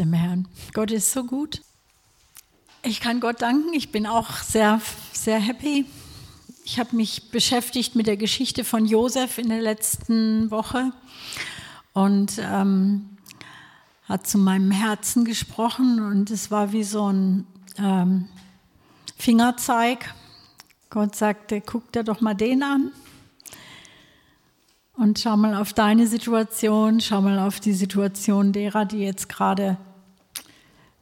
[0.00, 0.48] dem Herrn.
[0.72, 1.62] Gott ist so gut.
[2.82, 3.74] Ich kann Gott danken.
[3.74, 4.80] Ich bin auch sehr,
[5.12, 5.84] sehr happy.
[6.64, 10.92] Ich habe mich beschäftigt mit der Geschichte von Josef in der letzten Woche
[11.92, 13.16] und ähm,
[14.04, 17.46] hat zu meinem Herzen gesprochen und es war wie so ein
[17.78, 18.28] ähm,
[19.16, 20.14] Fingerzeig.
[20.88, 22.92] Gott sagte, guck dir doch mal den an
[24.96, 29.76] und schau mal auf deine Situation, schau mal auf die Situation derer, die jetzt gerade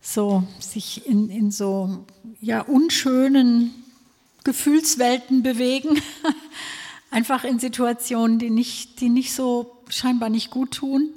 [0.01, 2.06] so sich in, in so
[2.41, 3.75] ja, unschönen
[4.45, 6.01] Gefühlswelten bewegen,
[7.11, 11.11] einfach in Situationen, die nicht, die nicht so scheinbar nicht gut tun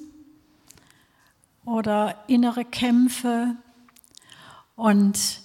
[1.66, 3.55] oder innere Kämpfe.
[4.75, 5.41] Und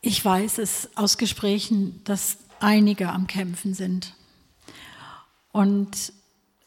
[0.00, 4.14] ich weiß es aus Gesprächen, dass einige am Kämpfen sind.
[5.52, 6.12] Und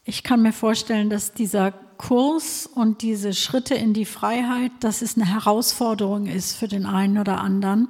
[0.06, 1.72] ich kann mir vorstellen, dass dieser
[2.04, 7.18] Kurs und diese Schritte in die Freiheit, dass es eine Herausforderung ist für den einen
[7.18, 7.88] oder anderen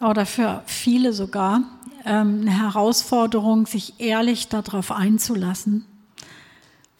[0.00, 1.62] oder für viele sogar,
[2.04, 5.84] ähm, eine Herausforderung, sich ehrlich darauf einzulassen,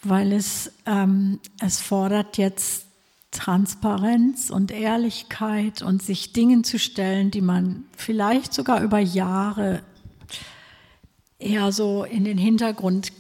[0.05, 2.87] weil es, ähm, es fordert jetzt
[3.33, 9.83] Transparenz und Ehrlichkeit und sich Dingen zu stellen, die man vielleicht sogar über Jahre
[11.41, 13.11] eher so in den Hintergrund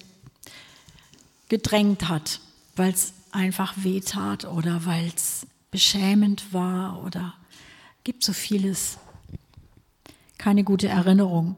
[1.48, 2.40] gedrängt hat,
[2.76, 7.34] weil es einfach wehtat oder weil es beschämend war oder
[8.04, 8.98] gibt so vieles.
[10.38, 11.56] Keine gute Erinnerung.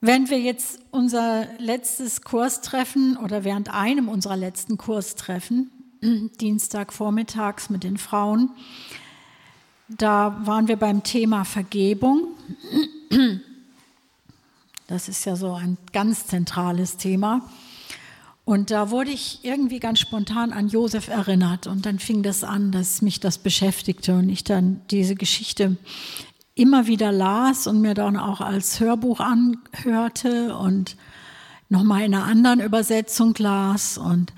[0.00, 5.70] Während wir jetzt unser letztes Kurstreffen oder während einem unserer letzten Kurstreffen,
[6.40, 8.50] Dienstag vormittags mit den Frauen,
[9.88, 12.28] da waren wir beim Thema Vergebung.
[14.86, 17.48] Das ist ja so ein ganz zentrales Thema.
[18.46, 21.66] Und da wurde ich irgendwie ganz spontan an Josef erinnert.
[21.66, 25.76] Und dann fing das an, dass mich das beschäftigte und ich dann diese Geschichte
[26.54, 30.96] immer wieder las und mir dann auch als Hörbuch anhörte und
[31.68, 34.32] nochmal in einer anderen Übersetzung las und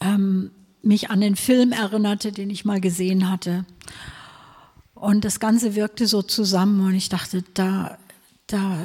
[0.00, 0.52] ähm,
[0.82, 3.64] mich an den Film erinnerte, den ich mal gesehen hatte.
[4.94, 7.98] Und das Ganze wirkte so zusammen und ich dachte, da,
[8.46, 8.78] da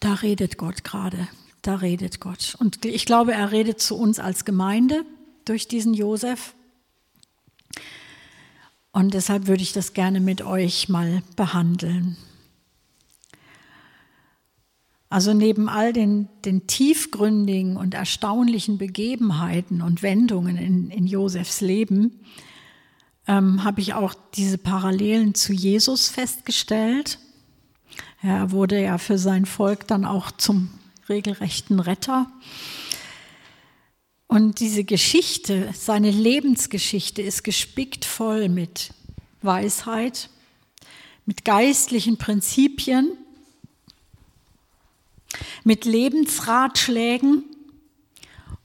[0.00, 1.28] da redet Gott gerade,
[1.62, 2.56] da redet Gott.
[2.58, 5.04] Und ich glaube, er redet zu uns als Gemeinde
[5.44, 6.54] durch diesen Josef.
[8.92, 12.16] Und deshalb würde ich das gerne mit euch mal behandeln.
[15.08, 22.20] Also neben all den, den tiefgründigen und erstaunlichen Begebenheiten und Wendungen in, in Josefs Leben
[23.26, 27.18] ähm, habe ich auch diese Parallelen zu Jesus festgestellt.
[28.22, 30.70] Er wurde ja für sein Volk dann auch zum
[31.10, 32.30] regelrechten Retter.
[34.26, 38.94] Und diese Geschichte, seine Lebensgeschichte ist gespickt voll mit
[39.42, 40.30] Weisheit,
[41.26, 43.12] mit geistlichen Prinzipien,
[45.64, 47.44] mit Lebensratschlägen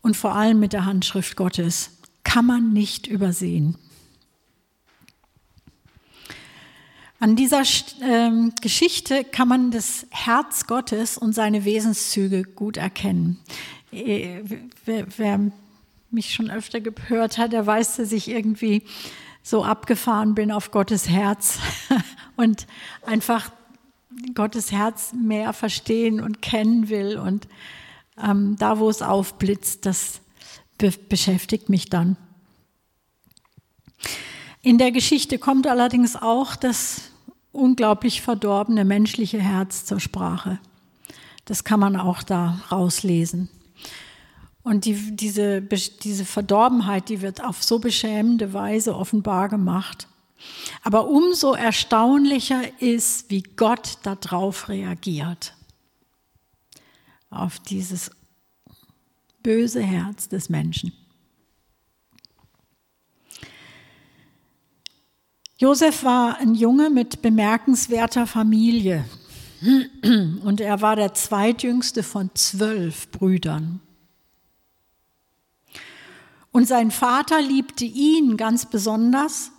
[0.01, 1.89] und vor allem mit der Handschrift Gottes.
[2.23, 3.77] Kann man nicht übersehen.
[7.25, 7.63] An dieser
[8.03, 13.39] ähm, Geschichte kann man das Herz Gottes und seine Wesenszüge gut erkennen.
[13.91, 14.43] Äh,
[14.85, 15.39] wer, wer
[16.11, 18.83] mich schon öfter gehört hat, der weiß, dass ich irgendwie
[19.41, 21.57] so abgefahren bin auf Gottes Herz
[22.35, 22.67] und
[23.07, 23.51] einfach
[24.35, 27.17] Gottes Herz mehr verstehen und kennen will.
[27.17, 27.47] Und
[28.23, 30.21] ähm, da, wo es aufblitzt, das
[30.77, 32.17] be beschäftigt mich dann.
[34.61, 37.13] In der Geschichte kommt allerdings auch das
[37.55, 40.59] unglaublich verdorbene menschliche Herz zur Sprache.
[41.45, 43.49] Das kann man auch da rauslesen.
[44.63, 50.07] Und die, diese, diese Verdorbenheit, die wird auf so beschämende Weise offenbar gemacht.
[50.83, 55.53] Aber umso erstaunlicher ist, wie Gott darauf reagiert.
[57.29, 58.09] Auf dieses
[59.43, 60.93] böse Herz des Menschen.
[65.57, 69.05] Josef war ein Junge mit bemerkenswerter Familie
[70.43, 73.79] und er war der zweitjüngste von zwölf Brüdern.
[76.51, 79.51] Und sein Vater liebte ihn ganz besonders.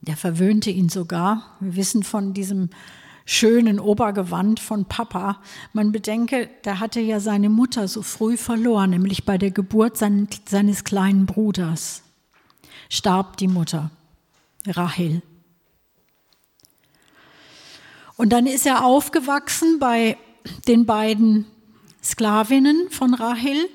[0.00, 1.56] Der verwöhnte ihn sogar.
[1.60, 2.70] Wir wissen von diesem
[3.24, 5.40] schönen Obergewand von Papa.
[5.72, 10.84] Man bedenke, der hatte ja seine Mutter so früh verloren, nämlich bei der Geburt seines
[10.84, 12.02] kleinen Bruders
[12.90, 13.90] starb die Mutter.
[14.66, 15.22] Rahel.
[18.16, 20.18] Und dann ist er aufgewachsen bei
[20.68, 21.46] den beiden
[22.02, 23.68] Sklavinnen von Rahel.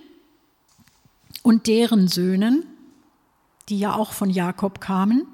[1.43, 2.65] und deren Söhnen,
[3.69, 5.27] die ja auch von Jakob kamen.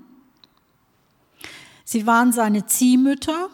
[1.86, 3.50] Sie waren seine Ziehmütter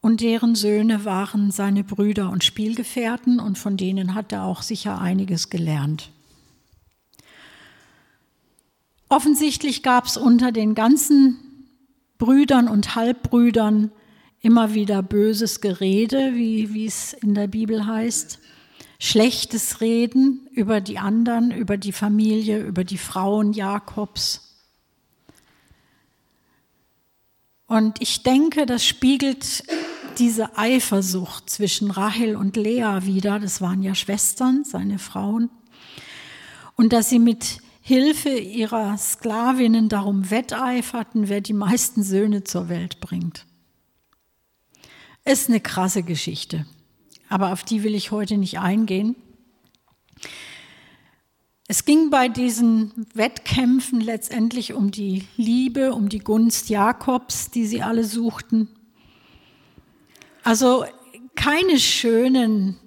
[0.00, 5.00] und deren Söhne waren seine Brüder und Spielgefährten und von denen hat er auch sicher
[5.00, 6.10] einiges gelernt.
[9.08, 11.38] Offensichtlich gab es unter den ganzen
[12.18, 13.92] Brüdern und Halbbrüdern
[14.40, 18.38] immer wieder böses Gerede, wie, es in der Bibel heißt,
[18.98, 24.42] schlechtes Reden über die anderen, über die Familie, über die Frauen Jakobs.
[27.66, 29.64] Und ich denke, das spiegelt
[30.18, 35.50] diese Eifersucht zwischen Rahel und Lea wieder, das waren ja Schwestern, seine Frauen,
[36.76, 42.98] und dass sie mit Hilfe ihrer Sklavinnen darum wetteiferten, wer die meisten Söhne zur Welt
[42.98, 43.46] bringt.
[45.24, 46.66] Ist eine krasse Geschichte,
[47.28, 49.14] aber auf die will ich heute nicht eingehen.
[51.68, 57.82] Es ging bei diesen Wettkämpfen letztendlich um die Liebe, um die Gunst Jakobs, die sie
[57.82, 58.68] alle suchten.
[60.42, 60.84] Also
[61.36, 62.78] keine schönen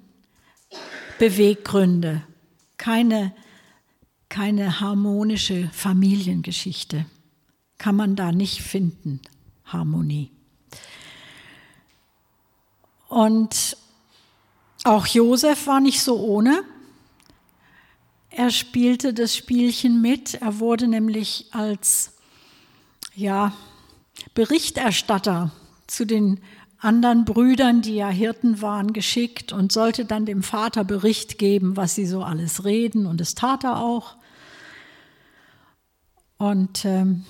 [1.19, 2.21] Beweggründe,
[2.75, 3.33] keine
[4.29, 7.05] keine harmonische Familiengeschichte.
[7.77, 9.21] Kann man da nicht finden,
[9.65, 10.31] Harmonie.
[13.07, 13.75] Und
[14.83, 16.63] auch Josef war nicht so ohne.
[18.29, 20.35] Er spielte das Spielchen mit.
[20.35, 22.13] Er wurde nämlich als
[23.15, 23.53] ja,
[24.33, 25.51] Berichterstatter
[25.87, 26.39] zu den
[26.77, 31.95] anderen Brüdern, die ja Hirten waren, geschickt und sollte dann dem Vater Bericht geben, was
[31.95, 33.05] sie so alles reden.
[33.05, 34.15] Und das tat er auch.
[36.39, 37.25] Und ähm,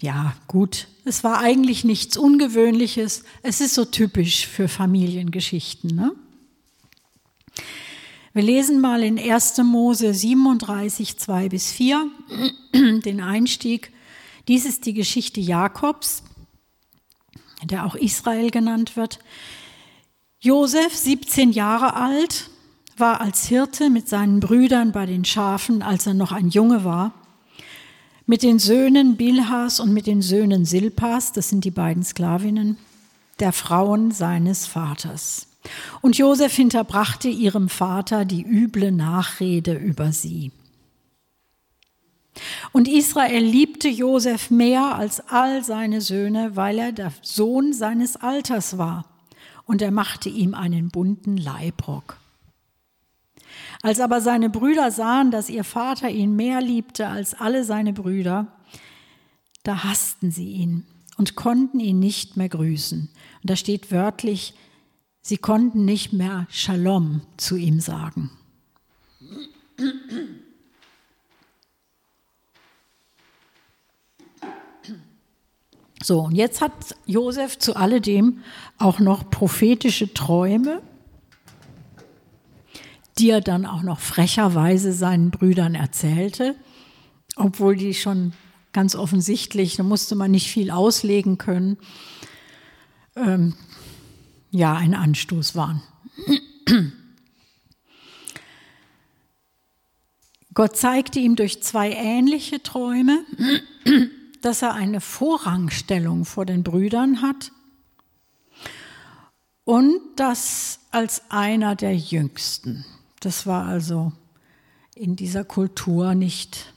[0.00, 3.22] ja, gut, es war eigentlich nichts Ungewöhnliches.
[3.42, 5.94] Es ist so typisch für Familiengeschichten.
[5.94, 6.12] Ne?
[8.32, 9.58] Wir lesen mal in 1.
[9.58, 12.10] Mose 37, 2 bis 4
[13.04, 13.92] den Einstieg.
[14.48, 16.24] Dies ist die Geschichte Jakobs,
[17.64, 19.20] der auch Israel genannt wird.
[20.40, 22.50] Josef, 17 Jahre alt,
[22.96, 27.14] war als Hirte mit seinen Brüdern bei den Schafen, als er noch ein Junge war
[28.28, 32.76] mit den Söhnen Bilhas und mit den Söhnen Silpas, das sind die beiden Sklavinnen,
[33.40, 35.46] der Frauen seines Vaters.
[36.02, 40.52] Und Josef hinterbrachte ihrem Vater die üble Nachrede über sie.
[42.72, 48.76] Und Israel liebte Josef mehr als all seine Söhne, weil er der Sohn seines Alters
[48.76, 49.06] war.
[49.64, 52.17] Und er machte ihm einen bunten Leibrock.
[53.82, 58.48] Als aber seine Brüder sahen, dass ihr Vater ihn mehr liebte als alle seine Brüder,
[59.62, 60.84] da hassten sie ihn
[61.16, 63.08] und konnten ihn nicht mehr grüßen.
[63.42, 64.54] Und da steht wörtlich,
[65.20, 68.30] sie konnten nicht mehr Shalom zu ihm sagen.
[76.02, 76.72] So, und jetzt hat
[77.06, 78.42] Josef zu alledem
[78.78, 80.80] auch noch prophetische Träume
[83.18, 86.54] die er dann auch noch frecherweise seinen Brüdern erzählte,
[87.36, 88.32] obwohl die schon
[88.72, 91.78] ganz offensichtlich, da musste man nicht viel auslegen können,
[93.16, 93.54] ähm,
[94.50, 95.82] ja, ein Anstoß waren.
[100.54, 103.24] Gott zeigte ihm durch zwei ähnliche Träume,
[104.42, 107.52] dass er eine Vorrangstellung vor den Brüdern hat
[109.64, 112.84] und das als einer der Jüngsten.
[113.20, 114.12] Das war also
[114.94, 116.72] in dieser Kultur nicht,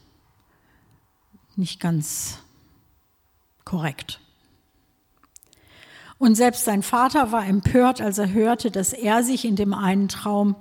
[1.55, 2.39] nicht ganz
[3.65, 4.19] korrekt.
[6.17, 10.07] Und selbst sein Vater war empört, als er hörte, dass er sich in dem einen
[10.07, 10.55] Traum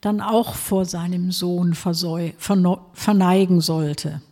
[0.00, 4.22] dann auch vor seinem Sohn verneigen sollte.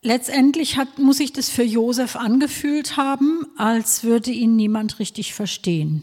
[0.00, 6.02] Letztendlich hat, muss sich das für Josef angefühlt haben, als würde ihn niemand richtig verstehen.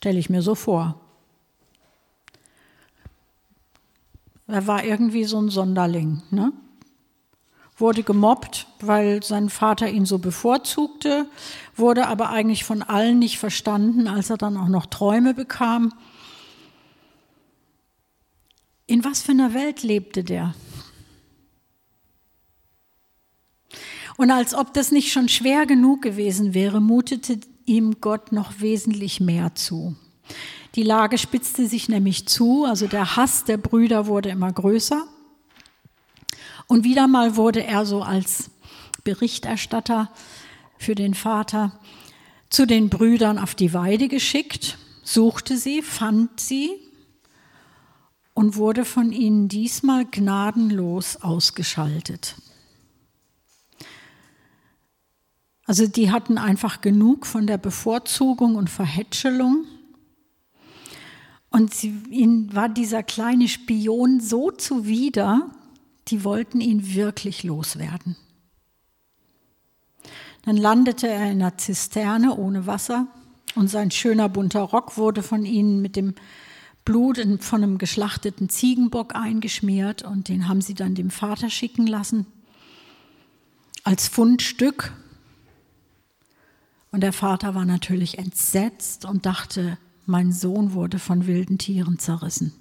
[0.00, 0.98] Stelle ich mir so vor.
[4.46, 6.22] Er war irgendwie so ein Sonderling.
[6.30, 6.54] Ne?
[7.76, 11.26] Wurde gemobbt, weil sein Vater ihn so bevorzugte,
[11.76, 15.92] wurde aber eigentlich von allen nicht verstanden, als er dann auch noch Träume bekam.
[18.86, 20.54] In was für einer Welt lebte der?
[24.16, 27.38] Und als ob das nicht schon schwer genug gewesen wäre, mutete
[27.70, 29.94] ihm Gott noch wesentlich mehr zu.
[30.74, 35.06] Die Lage spitzte sich nämlich zu, also der Hass der Brüder wurde immer größer.
[36.66, 38.50] Und wieder mal wurde er so als
[39.04, 40.10] Berichterstatter
[40.78, 41.78] für den Vater
[42.48, 44.76] zu den Brüdern auf die Weide geschickt.
[45.02, 46.70] suchte sie, fand sie
[48.34, 52.36] und wurde von ihnen diesmal gnadenlos ausgeschaltet.
[55.70, 59.66] Also die hatten einfach genug von der Bevorzugung und Verhätschelung.
[61.48, 65.48] Und sie, ihnen war dieser kleine Spion so zuwider,
[66.08, 68.16] die wollten ihn wirklich loswerden.
[70.42, 73.06] Dann landete er in einer Zisterne ohne Wasser
[73.54, 76.16] und sein schöner bunter Rock wurde von ihnen mit dem
[76.84, 82.26] Blut von einem geschlachteten Ziegenbock eingeschmiert und den haben sie dann dem Vater schicken lassen
[83.84, 84.92] als Fundstück.
[86.92, 92.52] Und der Vater war natürlich entsetzt und dachte, mein Sohn wurde von wilden Tieren zerrissen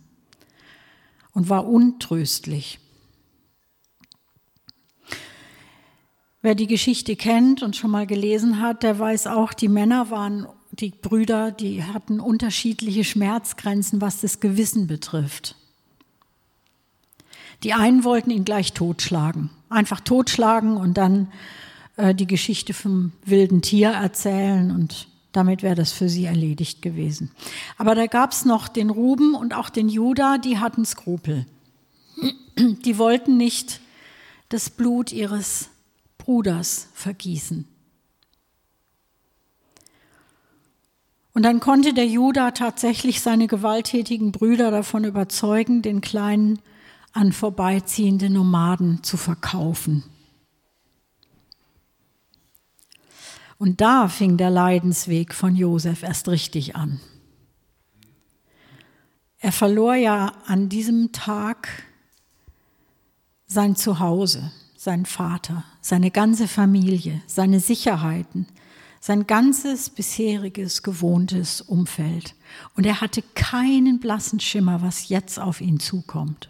[1.34, 2.80] und war untröstlich.
[6.42, 10.48] Wer die Geschichte kennt und schon mal gelesen hat, der weiß auch, die Männer waren,
[10.72, 15.56] die Brüder, die hatten unterschiedliche Schmerzgrenzen, was das Gewissen betrifft.
[17.64, 21.30] Die einen wollten ihn gleich totschlagen, einfach totschlagen und dann
[22.00, 27.32] äh, die Geschichte vom wilden Tier erzählen und damit wäre das für sie erledigt gewesen.
[27.78, 31.46] Aber da gab es noch den Ruben und auch den Judah, die hatten Skrupel.
[32.58, 33.82] Die wollten nicht
[34.50, 35.70] das Blut ihres
[36.18, 37.68] Bruders vergießen.
[41.34, 46.60] Und dann konnte der Judah tatsächlich seine gewalttätigen Brüder davon überzeugen, den kleinen
[47.14, 50.04] an vorbeiziehende Nomaden zu verkaufen.
[53.60, 57.00] Und da fing der Leidensweg von Josef erst richtig an.
[59.38, 61.84] Er verlor ja an diesem Tag
[63.46, 68.48] sein Zuhause sein Vater, seine ganze Familie, seine Sicherheiten,
[69.02, 72.34] sein ganzes bisheriges gewohntes Umfeld.
[72.78, 76.50] Und er hatte keinen blassen Schimmer, was jetzt auf ihn zukommt.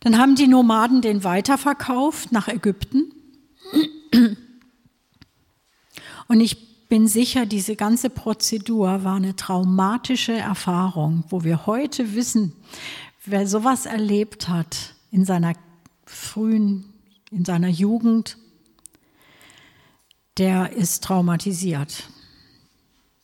[0.00, 3.12] Dann haben die Nomaden den weiterverkauft nach Ägypten.
[6.28, 12.52] Und ich bin sicher, diese ganze Prozedur war eine traumatische Erfahrung, wo wir heute wissen,
[13.26, 15.54] Wer sowas erlebt hat in seiner
[16.04, 16.92] frühen,
[17.30, 18.36] in seiner Jugend,
[20.36, 22.10] der ist traumatisiert.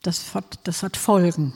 [0.01, 1.53] Das hat, das hat Folgen.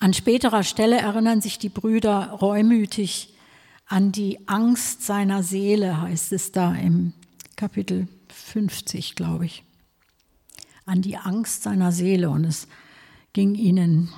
[0.00, 3.32] An späterer Stelle erinnern sich die Brüder reumütig
[3.88, 7.14] an die Angst seiner Seele, heißt es da im
[7.56, 9.64] Kapitel 50, glaube ich.
[10.84, 12.30] An die Angst seiner Seele.
[12.30, 12.68] Und es
[13.32, 14.10] ging ihnen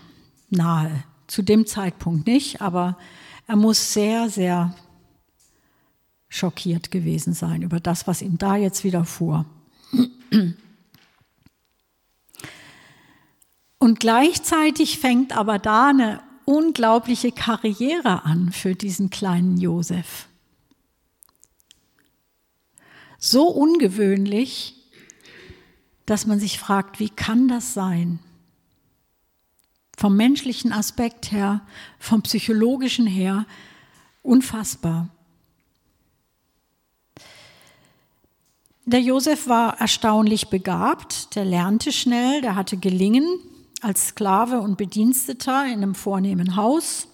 [0.51, 1.05] nahe.
[1.29, 2.99] Zu dem Zeitpunkt nicht, aber
[3.47, 4.75] er muss sehr, sehr
[6.29, 9.47] schockiert gewesen sein über das, was ihm da jetzt widerfuhr.
[13.79, 20.27] Und gleichzeitig fängt aber da eine unglaubliche Karriere an für diesen kleinen Josef.
[23.19, 24.75] So ungewöhnlich,
[26.07, 28.19] dass man sich fragt, wie kann das sein?
[30.01, 31.61] vom menschlichen Aspekt her,
[31.99, 33.45] vom psychologischen her,
[34.23, 35.11] unfassbar.
[38.87, 43.27] Der Josef war erstaunlich begabt, der lernte schnell, der hatte gelingen
[43.81, 47.09] als Sklave und Bediensteter in einem vornehmen Haus.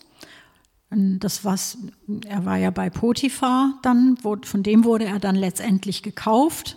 [0.91, 1.79] Das was,
[2.27, 6.77] er war ja bei Potiphar dann, von dem wurde er dann letztendlich gekauft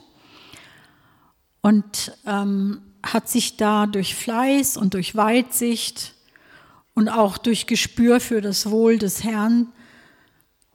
[1.62, 6.16] und ähm, hat sich da durch Fleiß und durch Weitsicht
[6.96, 9.68] und auch durch Gespür für das Wohl des Herrn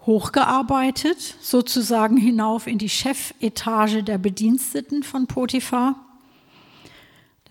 [0.06, 6.03] hochgearbeitet, sozusagen hinauf in die Chefetage der Bediensteten von Potiphar.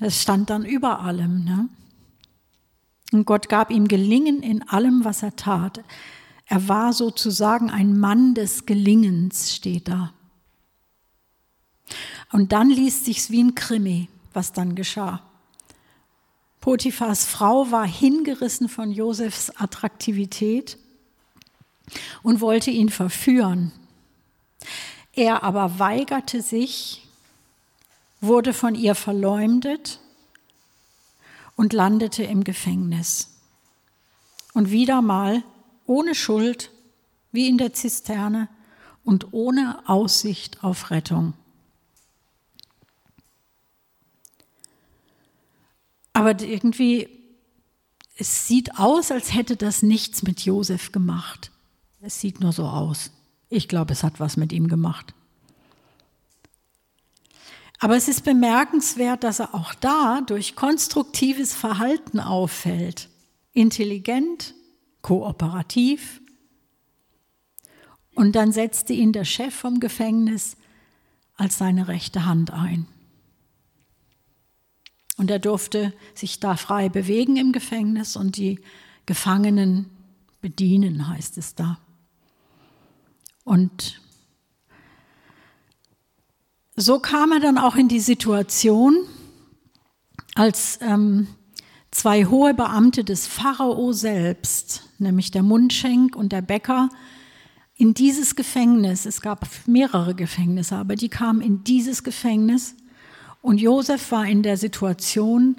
[0.03, 1.43] Das stand dann über allem.
[1.43, 1.69] Ne?
[3.11, 5.83] Und Gott gab ihm Gelingen in allem, was er tat.
[6.45, 10.13] Er war sozusagen ein Mann des Gelingens, steht da.
[12.31, 15.21] Und dann liest sich's wie ein Krimi was dann geschah.
[16.59, 20.77] Potiphas Frau war hingerissen von Josefs Attraktivität
[22.21, 23.71] und wollte ihn verführen.
[25.11, 27.02] Er aber weigerte sich,
[28.23, 29.99] wurde von ihr verleumdet
[31.55, 33.29] und landete im Gefängnis.
[34.53, 35.43] Und wieder mal
[35.85, 36.71] ohne Schuld,
[37.31, 38.47] wie in der Zisterne
[39.03, 41.33] und ohne Aussicht auf Rettung.
[46.13, 47.09] Aber irgendwie,
[48.15, 51.51] es sieht aus, als hätte das nichts mit Josef gemacht.
[52.01, 53.11] Es sieht nur so aus.
[53.49, 55.13] Ich glaube, es hat was mit ihm gemacht.
[57.83, 63.09] Aber es ist bemerkenswert, dass er auch da durch konstruktives Verhalten auffällt.
[63.51, 64.55] Intelligent,
[65.01, 66.21] kooperativ.
[68.15, 70.55] Und dann setzte ihn der Chef vom Gefängnis
[71.35, 72.87] als seine rechte Hand ein.
[75.17, 78.61] Und er durfte sich da frei bewegen im Gefängnis und die
[79.05, 79.89] Gefangenen
[80.39, 81.79] bedienen, heißt es da.
[83.43, 84.01] Und
[86.75, 88.95] so kam er dann auch in die Situation,
[90.35, 91.27] als ähm,
[91.91, 96.89] zwei hohe Beamte des Pharao selbst, nämlich der Mundschenk und der Bäcker,
[97.75, 102.75] in dieses Gefängnis, es gab mehrere Gefängnisse, aber die kamen in dieses Gefängnis
[103.41, 105.57] und Josef war in der Situation,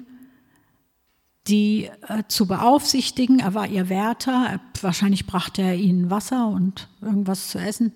[1.47, 3.39] die äh, zu beaufsichtigen.
[3.39, 7.93] Er war ihr Wärter, er, wahrscheinlich brachte er ihnen Wasser und irgendwas zu essen.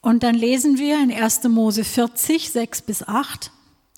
[0.00, 1.44] Und dann lesen wir in 1.
[1.44, 3.52] Mose 40, 6 bis 8,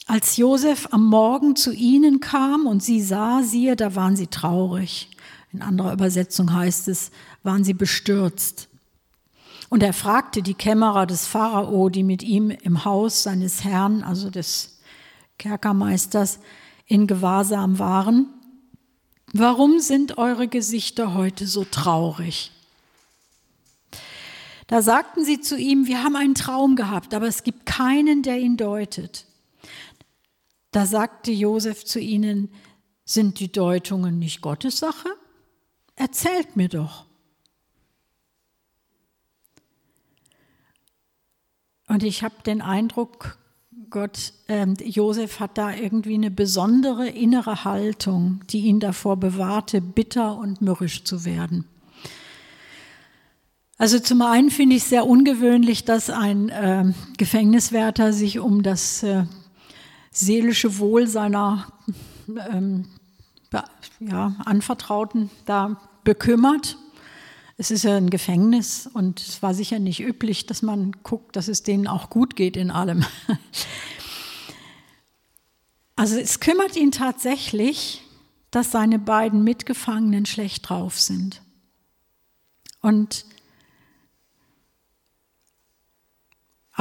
[0.06, 5.10] als Josef am Morgen zu ihnen kam und sie sah, siehe, da waren sie traurig.
[5.52, 8.68] In anderer Übersetzung heißt es, waren sie bestürzt.
[9.68, 14.28] Und er fragte die Kämmerer des Pharao, die mit ihm im Haus seines Herrn, also
[14.28, 14.80] des
[15.38, 16.40] Kerkermeisters,
[16.86, 18.26] in Gewahrsam waren,
[19.32, 22.50] warum sind eure Gesichter heute so traurig?
[24.66, 28.38] Da sagten sie zu ihm, wir haben einen Traum gehabt, aber es gibt keinen, der
[28.38, 29.26] ihn deutet.
[30.70, 32.50] Da sagte Josef zu ihnen,
[33.04, 35.08] sind die Deutungen nicht Gottes Sache?
[35.96, 37.06] Erzählt mir doch.
[41.88, 43.38] Und ich habe den Eindruck,
[43.90, 50.38] Gott, äh, Josef hat da irgendwie eine besondere innere Haltung, die ihn davor bewahrte, bitter
[50.38, 51.68] und mürrisch zu werden.
[53.82, 56.84] Also zum einen finde ich es sehr ungewöhnlich, dass ein äh,
[57.18, 59.24] Gefängniswärter sich um das äh,
[60.12, 61.66] seelische Wohl seiner
[62.28, 62.86] ähm,
[63.98, 66.78] ja, Anvertrauten da bekümmert.
[67.56, 71.48] Es ist ja ein Gefängnis und es war sicher nicht üblich, dass man guckt, dass
[71.48, 73.04] es denen auch gut geht in allem.
[75.94, 78.02] Also es kümmert ihn tatsächlich,
[78.50, 81.42] dass seine beiden Mitgefangenen schlecht drauf sind.
[82.80, 83.24] Und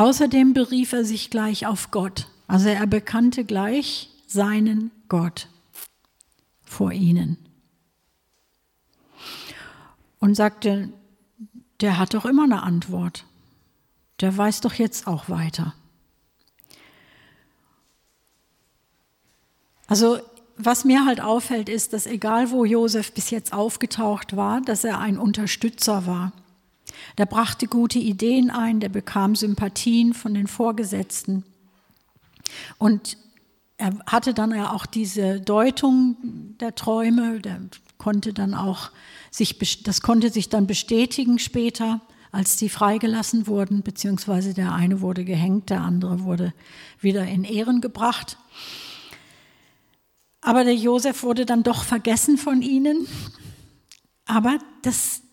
[0.02, 2.28] außerdem berief er sich gleich auf Gott.
[2.48, 5.48] Also er bekannte gleich seinen Gott
[6.66, 7.38] vor ihnen
[10.20, 10.90] und sagte,
[11.82, 13.26] der hat doch immer eine Antwort.
[14.22, 15.76] Der weiß doch jetzt auch weiter.
[19.88, 20.20] Also
[20.58, 25.00] was mir halt auffällt, ist, dass egal wo Josef bis jetzt aufgetaucht war, dass er
[25.00, 26.32] ein Unterstützer war.
[27.18, 31.44] Der brachte gute Ideen ein, der bekam Sympathien von den Vorgesetzten.
[32.78, 33.18] Und
[33.78, 36.18] er hatte dann ja auch diese Deutung
[36.60, 37.62] der Träume, der
[37.98, 38.92] konnte dann auch
[39.32, 45.26] sich, das konnte sich dann bestätigen später, als die freigelassen wurden, beziehungsweise der eine wurde
[45.26, 46.54] gehängt, der andere wurde
[47.00, 48.38] wieder in Ehren gebracht.
[50.42, 53.08] Aber der Josef wurde dann doch vergessen von ihnen.
[54.32, 55.24] Aber das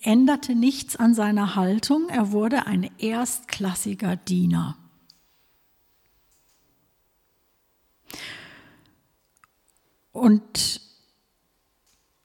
[0.00, 2.08] änderte nichts an seiner Haltung.
[2.08, 4.76] Er wurde ein erstklassiger Diener.
[10.12, 10.80] Und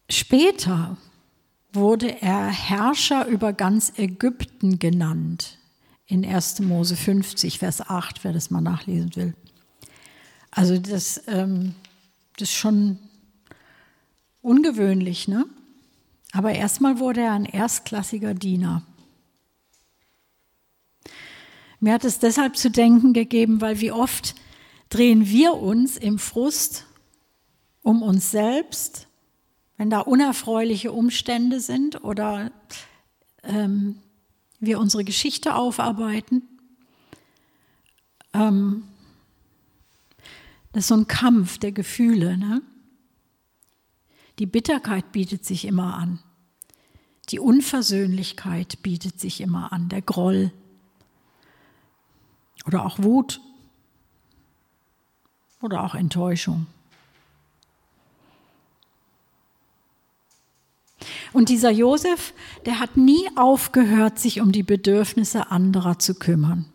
[0.08, 0.98] Später
[1.72, 5.58] wurde er Herrscher über ganz Ägypten genannt.
[6.06, 6.60] In 1.
[6.60, 9.34] Mose 50, Vers 8, wer das mal nachlesen will.
[10.52, 11.74] Also das, ähm,
[12.38, 13.00] das ist schon
[14.44, 15.48] ungewöhnlich, ne?
[16.34, 18.84] Aber erstmal wurde er ein erstklassiger Diener.
[21.80, 24.36] Mir hat es deshalb zu denken gegeben, weil wie oft
[24.90, 26.86] drehen wir uns im Frust
[27.82, 29.08] um uns selbst
[29.78, 32.52] wenn da unerfreuliche Umstände sind oder
[33.44, 33.98] ähm,
[34.60, 36.44] wir unsere Geschichte aufarbeiten.
[38.34, 38.84] Ähm,
[40.72, 42.38] das ist so ein Kampf der Gefühle.
[42.38, 42.62] Ne?
[44.40, 46.20] Die Bitterkeit bietet sich immer an.
[47.30, 50.52] Die Unversöhnlichkeit bietet sich immer an, der Groll
[52.66, 53.40] oder auch Wut
[55.62, 56.68] oder auch Enttäuschung.
[61.32, 62.34] Und dieser Josef,
[62.66, 66.66] der hat nie aufgehört, sich um die Bedürfnisse anderer zu kümmern.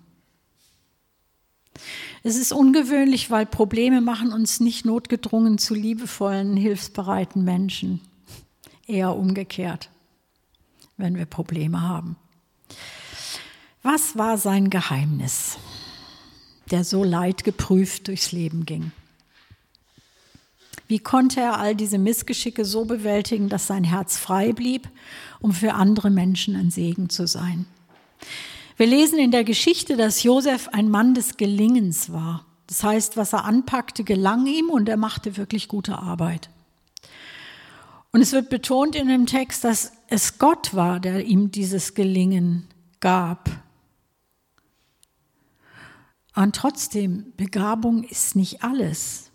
[2.22, 8.00] Es ist ungewöhnlich, weil Probleme machen uns nicht notgedrungen zu liebevollen, hilfsbereiten Menschen.
[8.86, 9.90] Eher umgekehrt,
[10.96, 12.16] wenn wir Probleme haben.
[13.82, 15.58] Was war sein Geheimnis,
[16.70, 18.92] der so leidgeprüft durchs Leben ging?
[20.88, 24.88] Wie konnte er all diese Missgeschicke so bewältigen, dass sein Herz frei blieb,
[25.38, 27.66] um für andere Menschen ein Segen zu sein?
[28.78, 32.46] Wir lesen in der Geschichte, dass Josef ein Mann des Gelingens war.
[32.68, 36.48] Das heißt, was er anpackte, gelang ihm und er machte wirklich gute Arbeit.
[38.12, 42.68] Und es wird betont in dem Text, dass es Gott war, der ihm dieses Gelingen
[43.00, 43.50] gab.
[46.36, 49.32] Und trotzdem, Begabung ist nicht alles.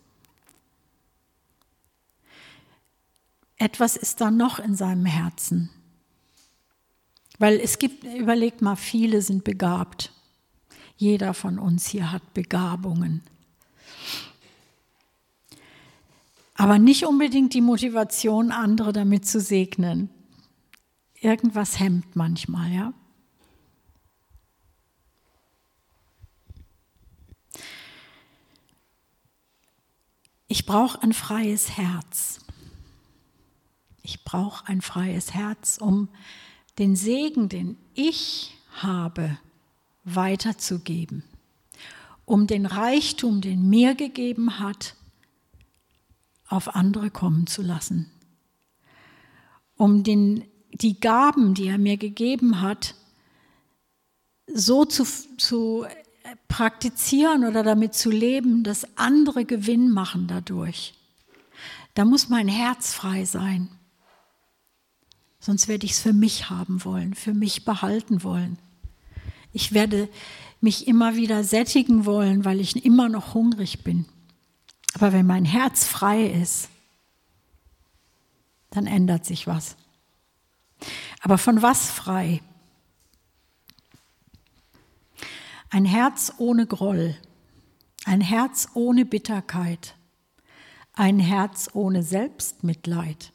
[3.58, 5.70] Etwas ist da noch in seinem Herzen.
[7.44, 10.14] Weil es gibt, überlegt mal, viele sind begabt.
[10.96, 13.22] Jeder von uns hier hat Begabungen.
[16.54, 20.10] Aber nicht unbedingt die Motivation, andere damit zu segnen.
[21.16, 22.94] Irgendwas hemmt manchmal, ja.
[30.48, 32.40] Ich brauche ein freies Herz.
[34.02, 36.08] Ich brauche ein freies Herz, um
[36.80, 39.38] den Segen, den ich habe,
[40.04, 41.24] weiterzugeben,
[42.26, 44.96] um den Reichtum, den mir gegeben hat,
[46.48, 48.12] auf andere kommen zu lassen,
[49.76, 52.96] um den, die Gaben, die er mir gegeben hat,
[54.46, 55.06] so zu,
[55.38, 55.86] zu
[56.48, 60.94] praktizieren oder damit zu leben, dass andere Gewinn machen dadurch.
[61.94, 63.70] Da muss mein Herz frei sein.
[65.46, 68.58] Sonst werde ich es für mich haben wollen, für mich behalten wollen.
[69.52, 70.08] Ich werde
[70.62, 74.06] mich immer wieder sättigen wollen, weil ich immer noch hungrig bin.
[74.94, 76.70] Aber wenn mein Herz frei ist,
[78.70, 79.76] dann ändert sich was.
[81.20, 82.42] Aber von was frei?
[85.70, 87.18] Ein Herz ohne Groll,
[88.06, 89.96] ein Herz ohne Bitterkeit,
[90.94, 93.34] ein Herz ohne Selbstmitleid.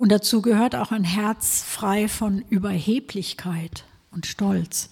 [0.00, 4.88] Und dazu gehört auch ein Herz frei von Überheblichkeit und Stolz.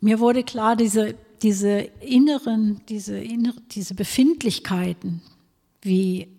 [0.00, 3.22] Mir wurde klar, diese, diese inneren, diese,
[3.70, 5.22] diese Befindlichkeiten
[5.82, 6.34] wie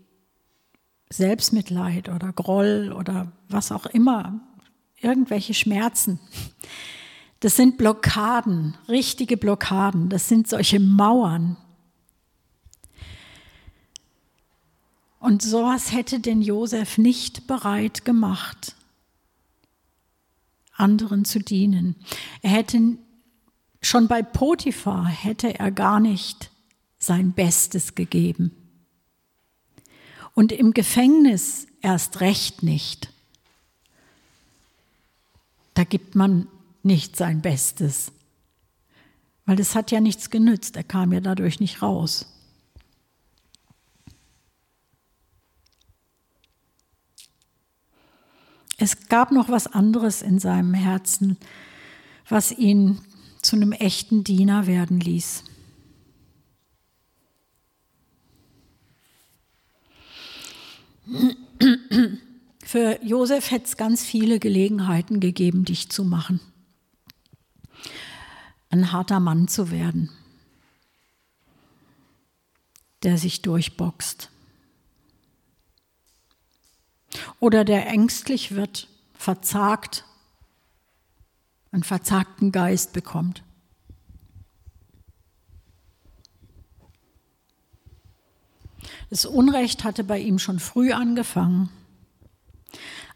[1.09, 4.41] Selbstmitleid oder Groll oder was auch immer,
[4.99, 6.19] irgendwelche Schmerzen,
[7.39, 11.55] das sind Blockaden, richtige Blockaden, das sind solche Mauern.
[15.19, 18.75] Und sowas hätte den Josef nicht bereit gemacht,
[20.73, 21.95] anderen zu dienen.
[22.41, 22.97] Er hätte
[23.81, 26.51] schon bei Potiphar hätte er gar nicht
[26.99, 28.51] sein Bestes gegeben.
[30.33, 33.11] Und im Gefängnis erst recht nicht.
[35.73, 36.47] Da gibt man
[36.83, 38.11] nicht sein Bestes.
[39.45, 42.27] Weil das hat ja nichts genützt, er kam ja dadurch nicht raus.
[48.77, 51.37] Es gab noch was anderes in seinem Herzen,
[52.29, 53.01] was ihn
[53.41, 55.43] zu einem echten Diener werden ließ.
[62.63, 66.39] Für Josef hätte es ganz viele Gelegenheiten gegeben, dich zu machen,
[68.69, 70.11] ein harter Mann zu werden,
[73.03, 74.29] der sich durchboxt
[77.39, 80.05] oder der ängstlich wird, verzagt,
[81.71, 83.43] einen verzagten Geist bekommt.
[89.09, 91.69] Das Unrecht hatte bei ihm schon früh angefangen.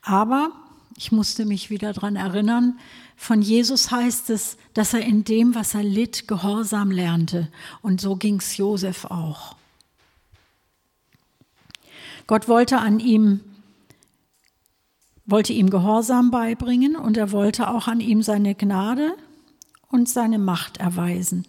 [0.01, 0.51] Aber
[0.95, 2.79] ich musste mich wieder daran erinnern,
[3.17, 7.49] von Jesus heißt es, dass er in dem, was er litt, Gehorsam lernte.
[7.83, 9.55] Und so ging es Josef auch.
[12.25, 13.41] Gott wollte an ihm
[15.31, 19.15] wollte ihm Gehorsam beibringen und er wollte auch an ihm seine Gnade
[19.89, 21.47] und seine Macht erweisen.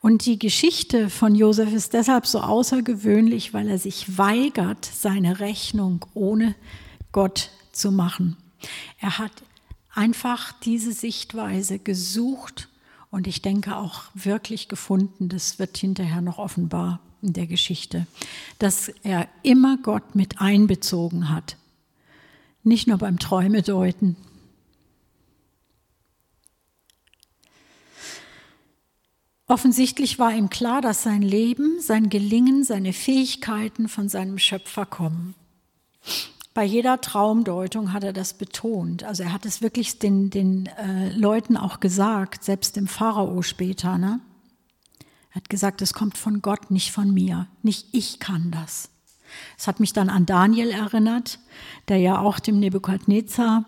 [0.00, 6.06] Und die Geschichte von Josef ist deshalb so außergewöhnlich, weil er sich weigert, seine Rechnung
[6.14, 6.54] ohne
[7.10, 8.36] Gott zu machen.
[9.00, 9.32] Er hat
[9.92, 12.68] einfach diese Sichtweise gesucht
[13.10, 18.06] und ich denke auch wirklich gefunden, das wird hinterher noch offenbar in der Geschichte,
[18.58, 21.56] dass er immer Gott mit einbezogen hat.
[22.62, 24.16] Nicht nur beim Träume deuten.
[29.48, 35.34] Offensichtlich war ihm klar, dass sein Leben, sein Gelingen, seine Fähigkeiten von seinem Schöpfer kommen.
[36.54, 39.04] bei jeder Traumdeutung hat er das betont.
[39.04, 43.98] Also er hat es wirklich den, den äh, Leuten auch gesagt, selbst dem Pharao später.
[43.98, 44.20] Ne?
[45.36, 47.46] Er hat gesagt, es kommt von Gott, nicht von mir.
[47.62, 48.88] Nicht ich kann das.
[49.58, 51.40] Es hat mich dann an Daniel erinnert,
[51.88, 53.66] der ja auch dem Nebukadnezar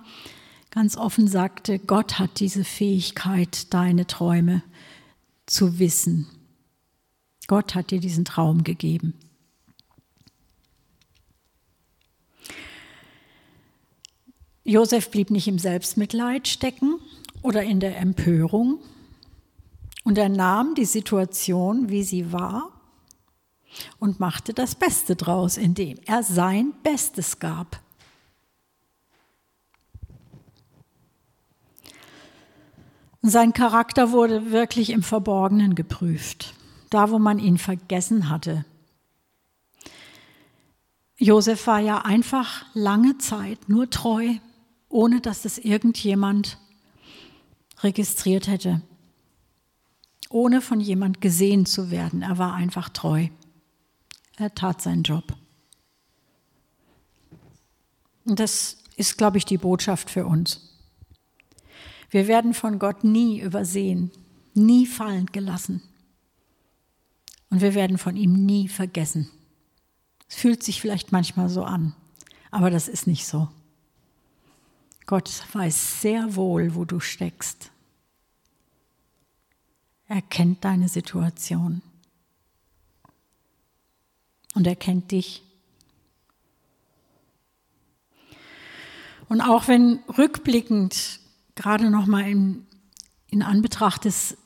[0.71, 4.63] ganz offen sagte, Gott hat diese Fähigkeit, deine Träume
[5.45, 6.27] zu wissen.
[7.49, 9.13] Gott hat dir diesen Traum gegeben.
[14.65, 16.99] Josef blieb nicht im Selbstmitleid stecken
[17.43, 18.81] oder in der Empörung
[20.09, 22.73] und er nahm die Situation, wie sie war,
[23.99, 27.79] und machte das Beste draus, indem er sein Bestes gab.
[33.21, 36.55] Sein Charakter wurde wirklich im Verborgenen geprüft,
[36.89, 38.65] da wo man ihn vergessen hatte.
[41.19, 44.37] Josef war ja einfach lange Zeit nur treu,
[44.89, 46.57] ohne dass es irgendjemand
[47.83, 48.81] registriert hätte,
[50.29, 52.23] ohne von jemand gesehen zu werden.
[52.23, 53.29] Er war einfach treu.
[54.37, 55.37] Er tat seinen Job.
[58.25, 60.61] Und das ist, glaube ich, die Botschaft für uns.
[62.11, 64.11] Wir werden von Gott nie übersehen,
[64.55, 65.83] nie fallen gelassen.
[67.51, 69.31] Und wir werden von ihm nie vergessen.
[70.29, 71.95] Es fühlt sich vielleicht manchmal so an,
[72.51, 73.49] aber das ist nicht so.
[75.07, 77.71] Gott weiß sehr wohl, wo du steckst.
[80.09, 81.83] Er kennt deine Situation.
[84.55, 85.43] Und er kennt dich.
[89.29, 91.21] Und auch wenn rückblickend
[91.55, 92.67] gerade noch mal in,
[93.29, 94.39] in Anbetracht des,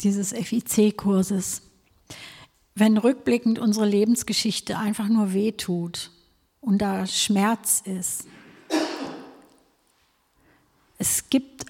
[0.00, 1.62] dieses FIC-Kurses,
[2.74, 6.10] wenn rückblickend unsere Lebensgeschichte einfach nur wehtut
[6.60, 8.26] und da Schmerz ist,
[10.96, 11.66] es gibt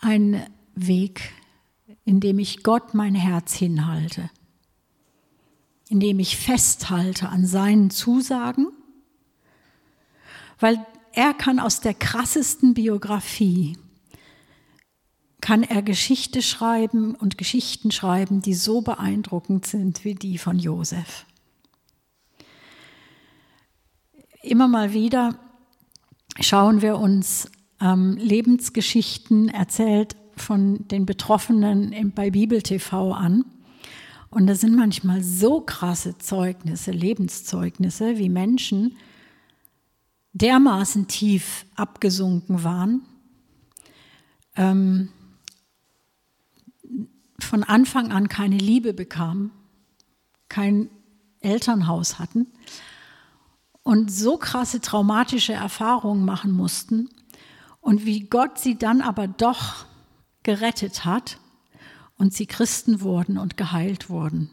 [0.00, 1.32] einen Weg,
[2.04, 4.30] in dem ich Gott mein Herz hinhalte,
[5.88, 8.68] in dem ich festhalte an seinen Zusagen,
[10.58, 13.76] weil er kann aus der krassesten Biografie,
[15.40, 21.26] kann er Geschichte schreiben und Geschichten schreiben, die so beeindruckend sind wie die von Josef.
[24.42, 25.38] Immer mal wieder
[26.40, 33.44] schauen wir uns ähm, Lebensgeschichten erzählt von den Betroffenen bei Bibel TV an.
[34.30, 38.96] Und da sind manchmal so krasse Zeugnisse, Lebenszeugnisse, wie Menschen,
[40.32, 43.02] dermaßen tief abgesunken waren,
[44.56, 45.10] ähm,
[47.38, 49.52] von Anfang an keine Liebe bekamen,
[50.48, 50.90] kein
[51.40, 52.48] Elternhaus hatten
[53.84, 57.08] und so krasse traumatische Erfahrungen machen mussten
[57.80, 59.86] und wie Gott sie dann aber doch
[60.44, 61.38] gerettet hat
[62.16, 64.50] und sie Christen wurden und geheilt wurden.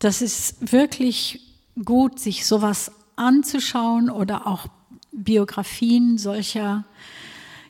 [0.00, 1.40] Das ist wirklich
[1.84, 4.66] gut, sich sowas anzuschauen oder auch
[5.12, 6.84] Biografien solcher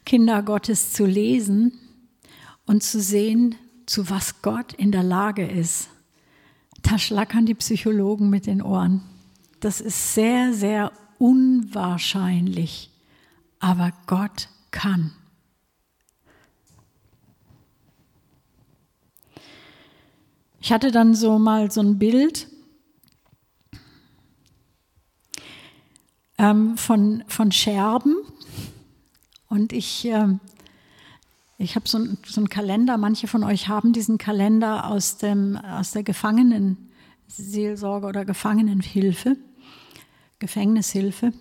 [0.07, 1.79] Kinder Gottes zu lesen
[2.67, 3.55] und zu sehen,
[3.87, 5.91] zu was Gott in der Lage ist.
[6.83, 9.03] Da schlackern die Psychologen mit den Ohren.
[9.61, 12.91] Das ist sehr, sehr unwahrscheinlich,
[13.61, 15.13] aber Gott kann.
[20.65, 22.49] Ich hatte dann so mal so ein Bild
[26.39, 28.17] ähm, von, von Scherben.
[29.51, 30.29] Und ich, äh,
[31.59, 35.91] ich habe so, so einen Kalender, manche von euch haben diesen Kalender aus, dem, aus
[35.91, 39.37] der Gefangenenseelsorge oder Gefangenenhilfe,
[40.39, 41.35] Gefängnishilfe.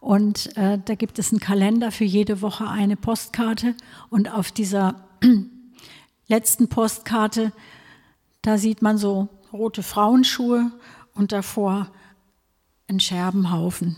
[0.00, 3.74] Und äh, da gibt es einen Kalender für jede Woche eine Postkarte.
[4.08, 5.04] Und auf dieser
[6.26, 7.52] letzten Postkarte,
[8.46, 10.70] da sieht man so rote Frauenschuhe
[11.14, 11.90] und davor
[12.86, 13.96] einen Scherbenhaufen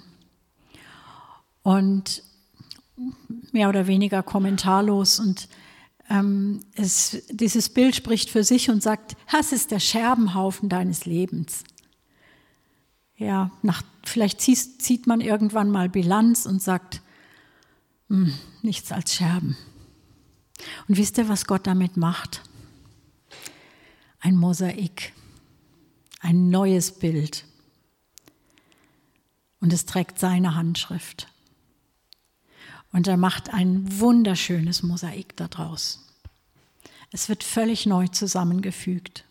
[1.62, 2.22] und
[3.52, 5.18] mehr oder weniger kommentarlos.
[5.18, 5.50] Und
[6.08, 11.64] ähm, es, dieses Bild spricht für sich und sagt, das ist der Scherbenhaufen deines Lebens.
[13.16, 17.02] Ja, nach, vielleicht zieht, zieht man irgendwann mal Bilanz und sagt,
[18.08, 18.32] hm,
[18.62, 19.58] nichts als Scherben.
[20.88, 22.47] Und wisst ihr, was Gott damit macht?
[24.20, 25.12] Ein Mosaik,
[26.20, 27.44] ein neues Bild.
[29.60, 31.28] Und es trägt seine Handschrift.
[32.92, 36.06] Und er macht ein wunderschönes Mosaik daraus.
[37.10, 39.24] Es wird völlig neu zusammengefügt.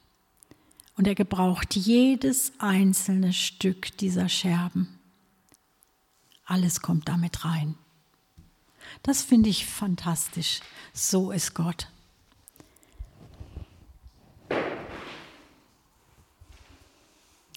[0.96, 5.00] Und er gebraucht jedes einzelne Stück dieser Scherben.
[6.46, 7.76] Alles kommt damit rein.
[9.04, 10.62] Das finde ich fantastisch.
[10.94, 11.88] So ist Gott.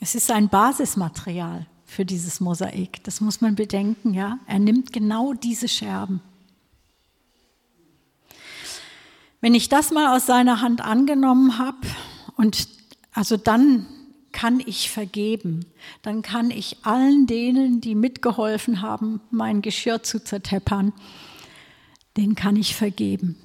[0.02, 3.04] Es ist ein Basismaterial für dieses Mosaik.
[3.04, 4.38] Das muss man bedenken, ja.
[4.46, 6.22] Er nimmt genau diese Scherben.
[9.42, 11.86] Wenn ich das mal aus seiner Hand angenommen habe
[12.36, 12.68] und
[13.12, 13.86] also dann
[14.32, 15.66] kann ich vergeben,
[16.02, 20.92] dann kann ich allen denen, die mitgeholfen haben, mein Geschirr zu zerteppern,
[22.16, 23.36] den kann ich vergeben.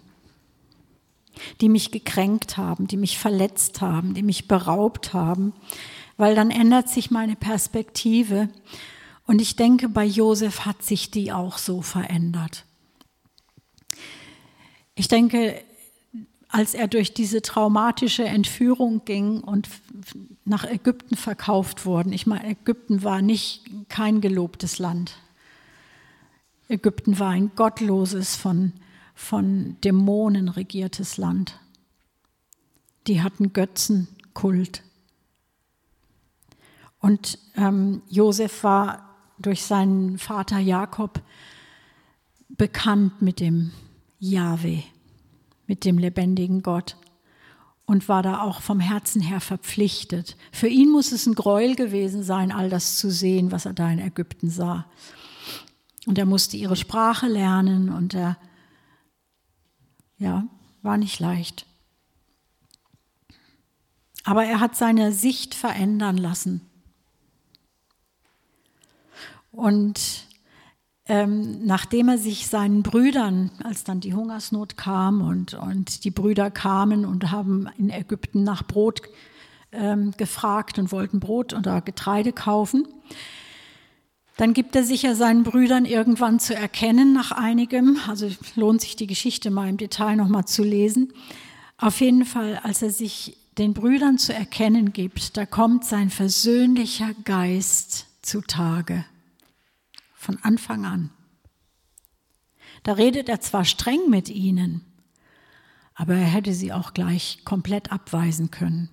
[1.59, 5.53] Die mich gekränkt haben, die mich verletzt haben, die mich beraubt haben,
[6.17, 8.49] weil dann ändert sich meine Perspektive.
[9.25, 12.65] Und ich denke, bei Josef hat sich die auch so verändert.
[14.95, 15.61] Ich denke,
[16.47, 19.67] als er durch diese traumatische Entführung ging und
[20.45, 25.17] nach Ägypten verkauft wurde, ich meine, Ägypten war nicht kein gelobtes Land.
[26.69, 28.71] Ägypten war ein gottloses, von,
[29.15, 31.59] von Dämonen regiertes Land.
[33.07, 34.81] Die hatten Götzenkult.
[37.05, 41.21] Und ähm, Josef war durch seinen Vater Jakob
[42.49, 43.73] bekannt mit dem
[44.17, 44.81] Jahwe,
[45.67, 46.97] mit dem lebendigen Gott
[47.85, 50.35] und war da auch vom Herzen her verpflichtet.
[50.51, 53.87] Für ihn muss es ein Gräuel gewesen sein, all das zu sehen, was er da
[53.91, 54.87] in Ägypten sah.
[56.07, 58.35] Und er musste ihre Sprache lernen und er,
[60.17, 60.47] ja,
[60.81, 61.67] war nicht leicht.
[64.23, 66.64] Aber er hat seine Sicht verändern lassen.
[69.55, 70.25] Und
[71.07, 76.49] ähm, nachdem er sich seinen Brüdern, als dann die Hungersnot kam und, und die Brüder
[76.49, 79.01] kamen und haben in Ägypten nach Brot
[79.71, 82.87] ähm, gefragt und wollten Brot oder Getreide kaufen,
[84.37, 87.97] dann gibt er sich ja seinen Brüdern irgendwann zu erkennen nach einigem.
[88.07, 91.13] Also lohnt sich die Geschichte mal im Detail nochmal zu lesen.
[91.77, 97.11] Auf jeden Fall, als er sich den Brüdern zu erkennen gibt, da kommt sein versöhnlicher
[97.23, 99.05] Geist zutage.
[100.25, 101.11] Von Anfang an.
[102.81, 104.83] Da redet er zwar streng mit ihnen,
[105.93, 108.89] aber er hätte sie auch gleich komplett abweisen können.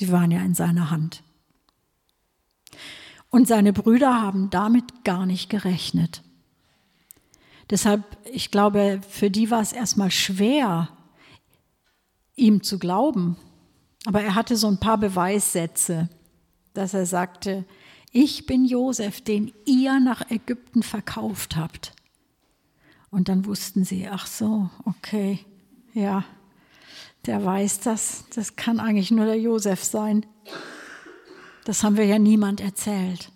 [0.00, 1.22] Die waren ja in seiner Hand.
[3.28, 6.22] Und seine Brüder haben damit gar nicht gerechnet.
[7.68, 10.88] Deshalb, ich glaube, für die war es erstmal schwer,
[12.34, 13.36] ihm zu glauben.
[14.06, 16.08] Aber er hatte so ein paar Beweissätze,
[16.72, 17.66] dass er sagte,
[18.12, 21.92] ich bin Josef, den ihr nach Ägypten verkauft habt.
[23.10, 25.40] Und dann wussten sie, ach so, okay,
[25.94, 26.24] ja,
[27.26, 30.26] der weiß das, das kann eigentlich nur der Josef sein.
[31.64, 33.30] Das haben wir ja niemand erzählt.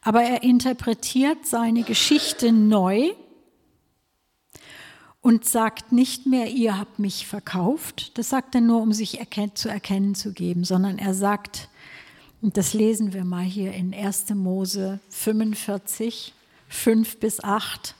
[0.00, 3.12] Aber er interpretiert seine Geschichte neu
[5.28, 8.16] und sagt nicht mehr, ihr habt mich verkauft.
[8.16, 9.20] Das sagt er nur, um sich
[9.52, 11.68] zu erkennen zu geben, sondern er sagt,
[12.40, 14.30] und das lesen wir mal hier in 1.
[14.30, 16.32] Mose 45,
[16.70, 17.94] 5 bis 8.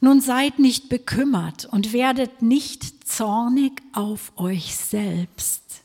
[0.00, 5.82] Nun seid nicht bekümmert und werdet nicht zornig auf euch selbst,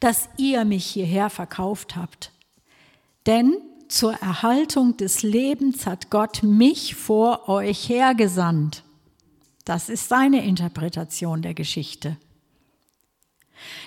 [0.00, 2.32] dass ihr mich hierher verkauft habt.
[3.26, 3.58] Denn
[3.94, 8.82] zur Erhaltung des Lebens hat Gott mich vor euch hergesandt.
[9.64, 12.16] Das ist seine Interpretation der Geschichte.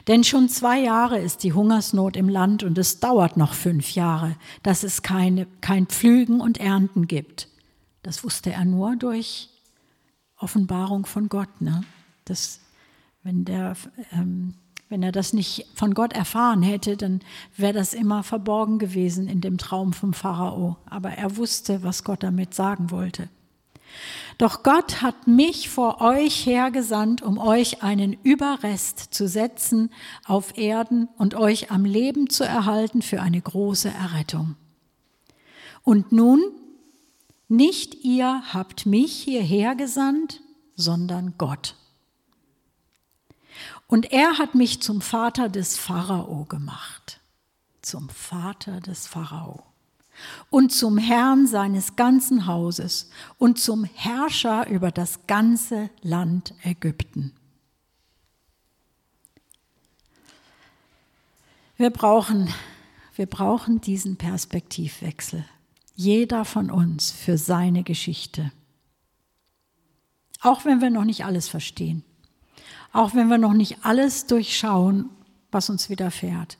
[0.07, 4.37] Denn schon zwei Jahre ist die Hungersnot im Land und es dauert noch fünf Jahre,
[4.63, 7.49] dass es keine, kein Pflügen und Ernten gibt.
[8.01, 9.49] Das wusste er nur durch
[10.37, 11.59] Offenbarung von Gott.
[11.59, 11.83] Ne?
[12.23, 12.61] Das,
[13.23, 13.75] wenn, der,
[14.13, 14.53] ähm,
[14.89, 17.21] wenn er das nicht von Gott erfahren hätte, dann
[17.55, 20.77] wäre das immer verborgen gewesen in dem Traum vom Pharao.
[20.89, 23.29] Aber er wusste, was Gott damit sagen wollte.
[24.37, 29.89] Doch Gott hat mich vor euch hergesandt, um euch einen Überrest zu setzen
[30.25, 34.55] auf Erden und euch am Leben zu erhalten für eine große Errettung.
[35.83, 36.41] Und nun
[37.47, 40.41] nicht ihr habt mich hierher gesandt,
[40.75, 41.75] sondern Gott.
[43.87, 47.21] Und er hat mich zum Vater des Pharao gemacht,
[47.81, 49.63] zum Vater des Pharao
[50.49, 57.33] und zum Herrn seines ganzen Hauses und zum Herrscher über das ganze Land Ägypten.
[61.77, 62.53] Wir brauchen,
[63.15, 65.45] wir brauchen diesen Perspektivwechsel
[65.97, 68.51] jeder von uns für seine Geschichte.
[70.41, 72.03] Auch wenn wir noch nicht alles verstehen.
[72.93, 75.09] Auch wenn wir noch nicht alles durchschauen,
[75.51, 76.57] was uns widerfährt.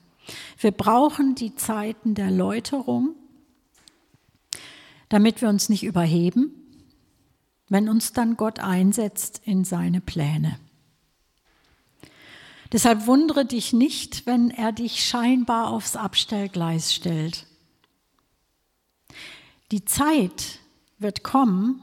[0.59, 3.15] Wir brauchen die Zeiten der Läuterung,
[5.09, 6.51] damit wir uns nicht überheben,
[7.69, 10.59] wenn uns dann Gott einsetzt in seine Pläne.
[12.71, 17.45] Deshalb wundere dich nicht, wenn er dich scheinbar aufs Abstellgleis stellt.
[19.71, 20.59] Die Zeit
[20.99, 21.82] wird kommen,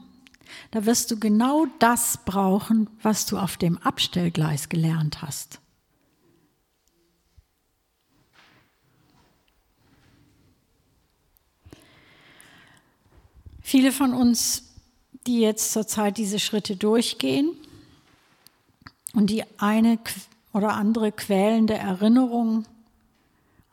[0.71, 5.59] da wirst du genau das brauchen, was du auf dem Abstellgleis gelernt hast.
[13.61, 14.63] Viele von uns,
[15.25, 17.49] die jetzt zurzeit diese Schritte durchgehen
[19.13, 19.97] und die eine
[20.53, 22.65] oder andere quälende Erinnerung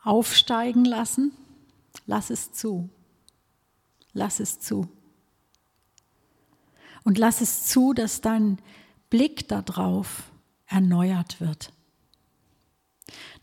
[0.02, 1.32] aufsteigen lassen,
[2.06, 2.88] lass es zu.
[4.14, 4.88] Lass es zu.
[7.04, 8.58] Und lass es zu, dass dein
[9.10, 10.24] Blick darauf
[10.66, 11.72] erneuert wird.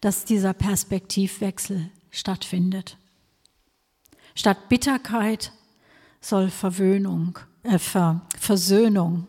[0.01, 2.97] Dass dieser Perspektivwechsel stattfindet.
[4.35, 5.51] Statt Bitterkeit
[6.21, 9.27] soll Verwöhnung, äh, Ver, Versöhnung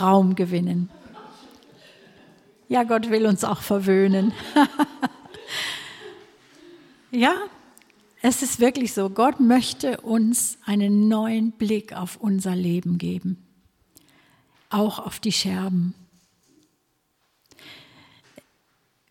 [0.00, 0.90] Raum gewinnen.
[2.68, 4.32] Ja, Gott will uns auch verwöhnen.
[7.10, 7.34] ja,
[8.28, 13.46] es ist wirklich so, Gott möchte uns einen neuen Blick auf unser Leben geben,
[14.68, 15.94] auch auf die Scherben.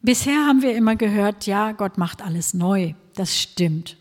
[0.02, 3.96] Bisher haben wir immer gehört, ja, Gott macht alles neu, das stimmt.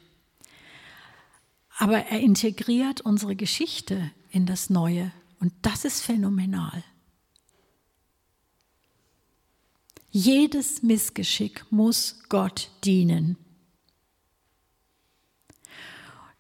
[1.78, 6.82] Aber er integriert unsere Geschichte in das Neue und das ist phänomenal.
[10.10, 13.36] Jedes Missgeschick muss Gott dienen.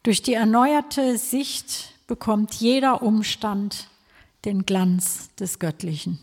[0.04, 3.88] Durch die erneuerte Sicht bekommt jeder Umstand
[4.44, 6.18] den Glanz des Göttlichen.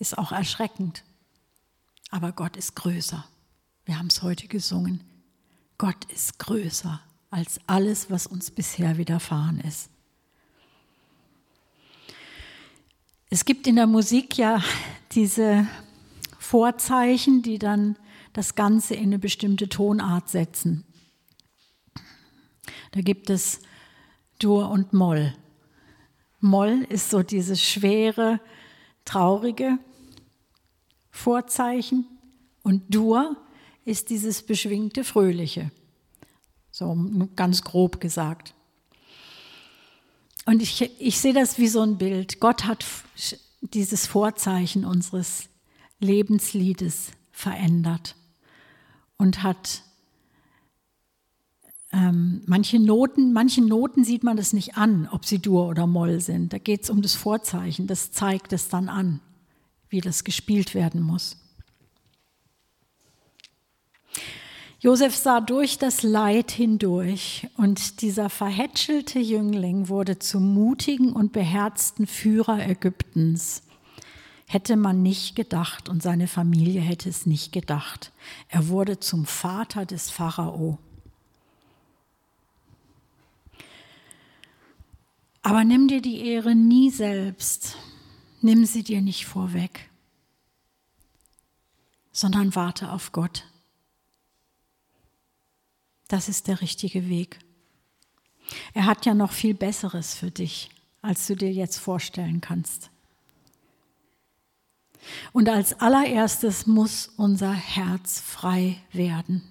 [0.00, 1.04] Ist auch erschreckend,
[2.10, 3.24] aber Gott ist größer.
[3.84, 5.04] Wir haben es heute gesungen.
[5.78, 9.88] Gott ist größer als alles, was uns bisher widerfahren ist.
[13.28, 14.60] Es gibt in der Musik ja
[15.12, 15.68] diese
[16.40, 17.96] Vorzeichen, die dann
[18.32, 20.84] das Ganze in eine bestimmte Tonart setzen.
[22.92, 23.60] Da gibt es
[24.38, 25.34] Dur und Moll.
[26.40, 28.40] Moll ist so dieses schwere,
[29.04, 29.78] traurige
[31.10, 32.06] Vorzeichen
[32.62, 33.36] und Dur
[33.84, 35.70] ist dieses beschwingte, fröhliche.
[36.70, 36.96] So
[37.36, 38.54] ganz grob gesagt.
[40.46, 42.40] Und ich, ich sehe das wie so ein Bild.
[42.40, 42.84] Gott hat
[43.60, 45.48] dieses Vorzeichen unseres
[45.98, 48.16] Lebensliedes verändert
[49.20, 49.82] und hat
[51.92, 56.20] ähm, manche Noten, manchen Noten sieht man das nicht an, ob sie Dur oder Moll
[56.20, 56.52] sind.
[56.52, 59.20] Da geht es um das Vorzeichen, das zeigt es dann an,
[59.90, 61.36] wie das gespielt werden muss.
[64.78, 72.06] Josef sah durch das Leid hindurch und dieser verhätschelte Jüngling wurde zum mutigen und beherzten
[72.06, 73.62] Führer Ägyptens
[74.50, 78.10] hätte man nicht gedacht und seine Familie hätte es nicht gedacht.
[78.48, 80.76] Er wurde zum Vater des Pharao.
[85.42, 87.76] Aber nimm dir die Ehre nie selbst,
[88.40, 89.88] nimm sie dir nicht vorweg,
[92.10, 93.44] sondern warte auf Gott.
[96.08, 97.38] Das ist der richtige Weg.
[98.74, 100.70] Er hat ja noch viel Besseres für dich,
[101.02, 102.90] als du dir jetzt vorstellen kannst.
[105.32, 109.42] Und als allererstes muss unser Herz frei werden.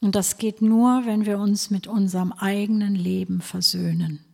[0.00, 4.24] Und das geht nur, wenn wir uns mit unserem eigenen Leben versöhnen.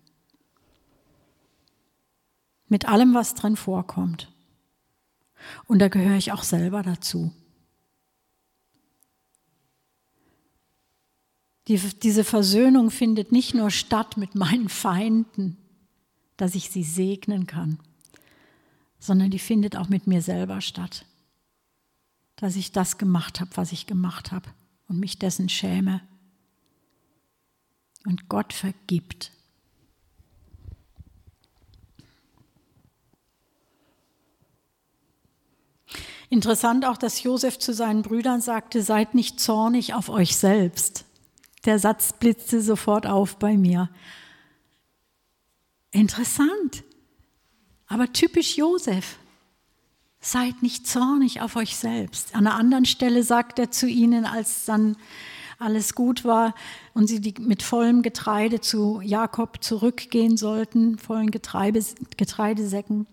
[2.68, 4.31] Mit allem, was drin vorkommt.
[5.66, 7.33] Und da gehöre ich auch selber dazu.
[11.68, 15.57] Die, diese Versöhnung findet nicht nur statt mit meinen Feinden,
[16.37, 17.79] dass ich sie segnen kann
[19.05, 21.05] sondern die findet auch mit mir selber statt.
[22.36, 24.48] Dass ich das gemacht habe, was ich gemacht habe
[24.88, 26.00] und mich dessen schäme.
[28.07, 29.30] Und Gott vergibt.
[36.30, 41.05] Interessant auch, dass Josef zu seinen Brüdern sagte, seid nicht zornig auf euch selbst.
[41.66, 43.90] Der Satz blitzte sofort auf bei mir.
[45.90, 46.84] Interessant.
[47.87, 49.18] Aber typisch Josef.
[50.20, 52.35] Seid nicht zornig auf euch selbst.
[52.35, 54.97] An einer anderen Stelle sagt er zu ihnen, als dann
[55.59, 56.55] alles gut war
[56.95, 61.85] und sie mit vollem Getreide zu Jakob zurückgehen sollten, vollen Getreide,
[62.16, 63.07] Getreidesäcken.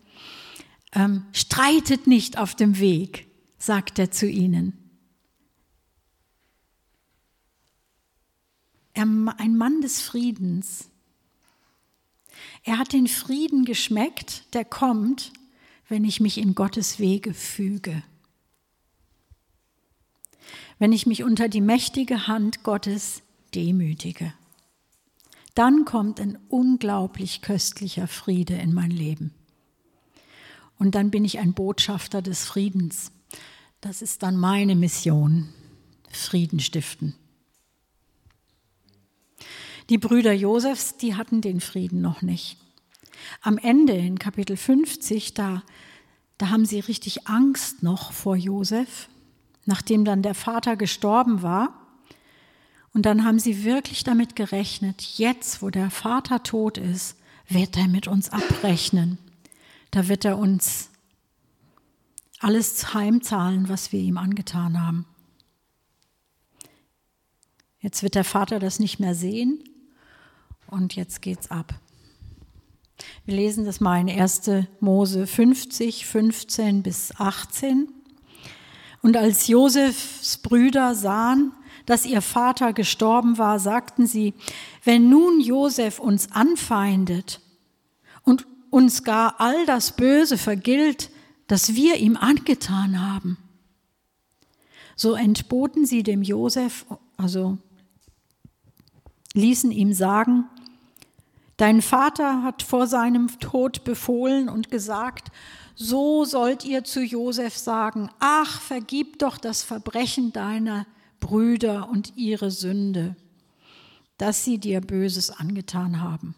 [0.94, 4.78] Ähm, streitet nicht auf dem Weg, sagt er zu ihnen.
[8.94, 10.91] Ein Mann des Friedens.
[12.64, 15.32] Er hat den Frieden geschmeckt, der kommt,
[15.88, 18.04] wenn ich mich in Gottes Wege füge.
[20.80, 24.34] Wenn ich mich unter die mächtige Hand Gottes demütige.
[25.54, 29.34] Dann kommt ein unglaublich köstlicher Friede in mein Leben.
[30.80, 33.12] Und dann bin ich ein Botschafter des Friedens.
[33.82, 35.50] Das ist dann meine Mission,
[36.10, 37.16] Frieden stiften.
[39.90, 42.58] Die Brüder Josefs, die hatten den Frieden noch nicht.
[43.42, 45.64] Am Ende in Kapitel 50, da,
[46.38, 49.10] da haben sie richtig Angst noch vor Josef,
[49.66, 51.74] nachdem dann der Vater gestorben war.
[52.94, 57.18] Und dann haben sie wirklich damit gerechnet, jetzt, wo der Vater tot ist,
[57.48, 59.18] wird er mit uns abrechnen.
[59.92, 60.90] Da wird er uns
[62.40, 65.06] alles heimzahlen, was wir ihm angetan haben.
[67.82, 69.64] Jetzt wird der Vater das nicht mehr sehen
[70.68, 71.74] und jetzt geht's ab.
[73.26, 74.52] Wir lesen das mal in 1.
[74.80, 77.90] Mose 50, 15 bis 18.
[79.02, 81.54] Und als Josefs Brüder sahen,
[81.88, 84.36] dass ihr Vater gestorben war, sagten sie,
[84.84, 87.42] wenn nun Josef uns anfeindet
[88.24, 91.10] und uns gar all das Böse vergilt,
[91.48, 93.38] das wir ihm angetan haben,
[94.96, 96.86] so entboten sie dem Josef,
[97.18, 97.58] also
[99.34, 100.46] ließen ihm sagen,
[101.62, 105.32] Dein Vater hat vor seinem Tod befohlen und gesagt,
[105.76, 110.88] so sollt ihr zu Josef sagen, ach, vergib doch das Verbrechen deiner
[111.20, 113.16] Brüder und ihre Sünde,
[114.18, 116.34] dass sie dir Böses angetan haben.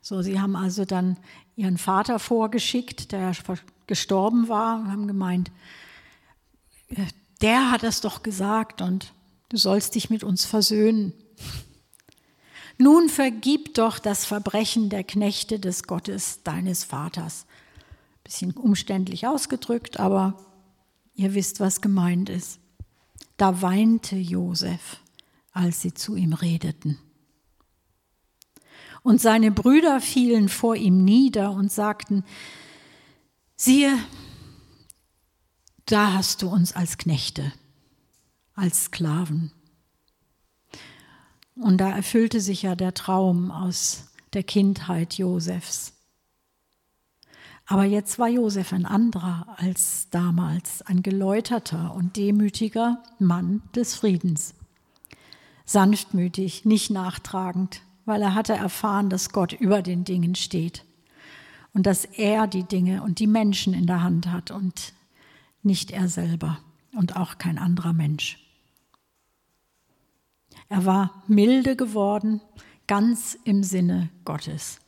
[0.00, 1.16] So, sie haben also dann
[1.54, 3.32] ihren Vater vorgeschickt, der
[3.86, 5.52] gestorben war, und haben gemeint,
[7.40, 9.13] der hat es doch gesagt und
[9.48, 11.12] du sollst dich mit uns versöhnen.
[12.78, 17.46] Nun vergib doch das Verbrechen der Knechte des Gottes deines Vaters.
[18.24, 20.38] Bisschen umständlich ausgedrückt, aber
[21.14, 22.58] ihr wisst, was gemeint ist.
[23.36, 25.00] Da weinte Josef,
[25.52, 26.98] als sie zu ihm redeten.
[29.02, 32.24] Und seine Brüder fielen vor ihm nieder und sagten,
[33.54, 33.98] siehe,
[35.84, 37.52] da hast du uns als Knechte,
[38.54, 39.52] als Sklaven
[41.56, 45.92] und da erfüllte sich ja der Traum aus der Kindheit Josefs.
[47.66, 54.54] Aber jetzt war Josef ein anderer als damals, ein geläuterter und demütiger Mann des Friedens.
[55.64, 60.84] Sanftmütig, nicht nachtragend, weil er hatte erfahren, dass Gott über den Dingen steht
[61.72, 64.92] und dass er die Dinge und die Menschen in der Hand hat und
[65.62, 66.58] nicht er selber
[66.92, 68.43] und auch kein anderer Mensch.
[70.74, 72.40] Er war milde geworden,
[72.88, 74.80] ganz im Sinne Gottes.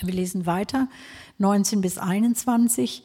[0.00, 0.86] Wir lesen weiter,
[1.38, 3.02] 19 bis 21.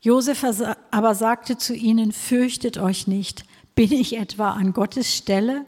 [0.00, 0.46] Josef
[0.90, 3.44] aber sagte zu ihnen, fürchtet euch nicht,
[3.74, 5.66] bin ich etwa an Gottes Stelle?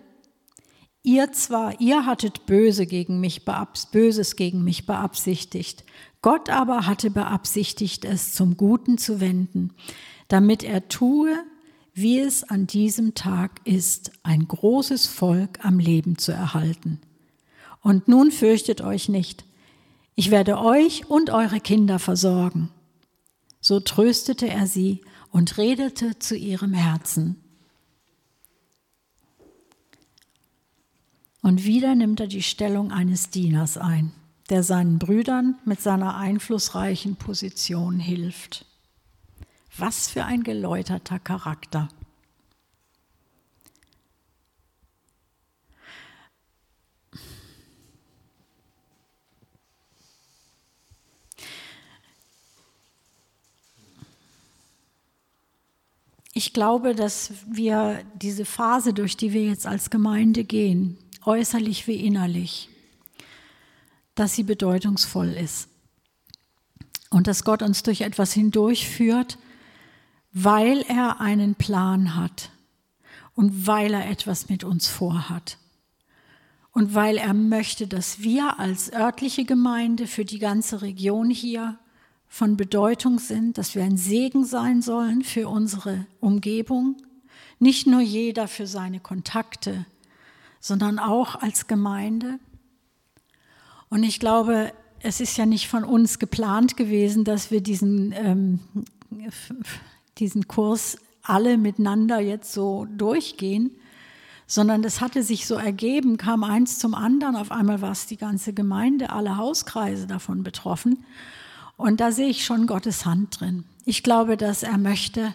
[1.03, 3.45] Ihr zwar, ihr hattet Böse gegen mich,
[3.93, 5.85] Böses gegen mich beabsichtigt,
[6.23, 9.75] Gott aber hatte beabsichtigt, es zum Guten zu wenden,
[10.29, 11.45] damit er tue,
[12.01, 17.01] wie es an diesem Tag ist, ein großes Volk am Leben zu erhalten.
[17.81, 19.45] Und nun fürchtet euch nicht,
[20.15, 22.71] ich werde euch und eure Kinder versorgen.
[23.61, 27.37] So tröstete er sie und redete zu ihrem Herzen.
[31.43, 34.13] Und wieder nimmt er die Stellung eines Dieners ein,
[34.51, 38.68] der seinen Brüdern mit seiner einflussreichen Position hilft.
[39.79, 41.89] Was für ein geläuterter Charakter.
[56.35, 62.05] Ich glaube, dass wir diese Phase, durch die wir jetzt als Gemeinde gehen, äußerlich wie
[62.05, 62.69] innerlich,
[64.15, 65.69] dass sie bedeutungsvoll ist.
[67.11, 69.39] Und dass Gott uns durch etwas hindurchführt,
[70.45, 72.51] weil er einen Plan hat
[73.35, 75.59] und weil er etwas mit uns vorhat.
[76.73, 81.79] Und weil er möchte, dass wir als örtliche Gemeinde für die ganze Region hier
[82.29, 86.97] von Bedeutung sind, dass wir ein Segen sein sollen für unsere Umgebung,
[87.61, 89.85] Nicht nur jeder für seine Kontakte,
[90.61, 92.39] sondern auch als Gemeinde.
[93.89, 98.61] Und ich glaube, es ist ja nicht von uns geplant gewesen, dass wir diesen, ähm,
[100.19, 103.71] diesen Kurs alle miteinander jetzt so durchgehen,
[104.47, 107.37] sondern das hatte sich so ergeben, kam eins zum anderen.
[107.37, 111.05] Auf einmal war es die ganze Gemeinde, alle Hauskreise davon betroffen.
[111.77, 113.65] Und da sehe ich schon Gottes Hand drin.
[113.85, 115.35] Ich glaube, dass er möchte,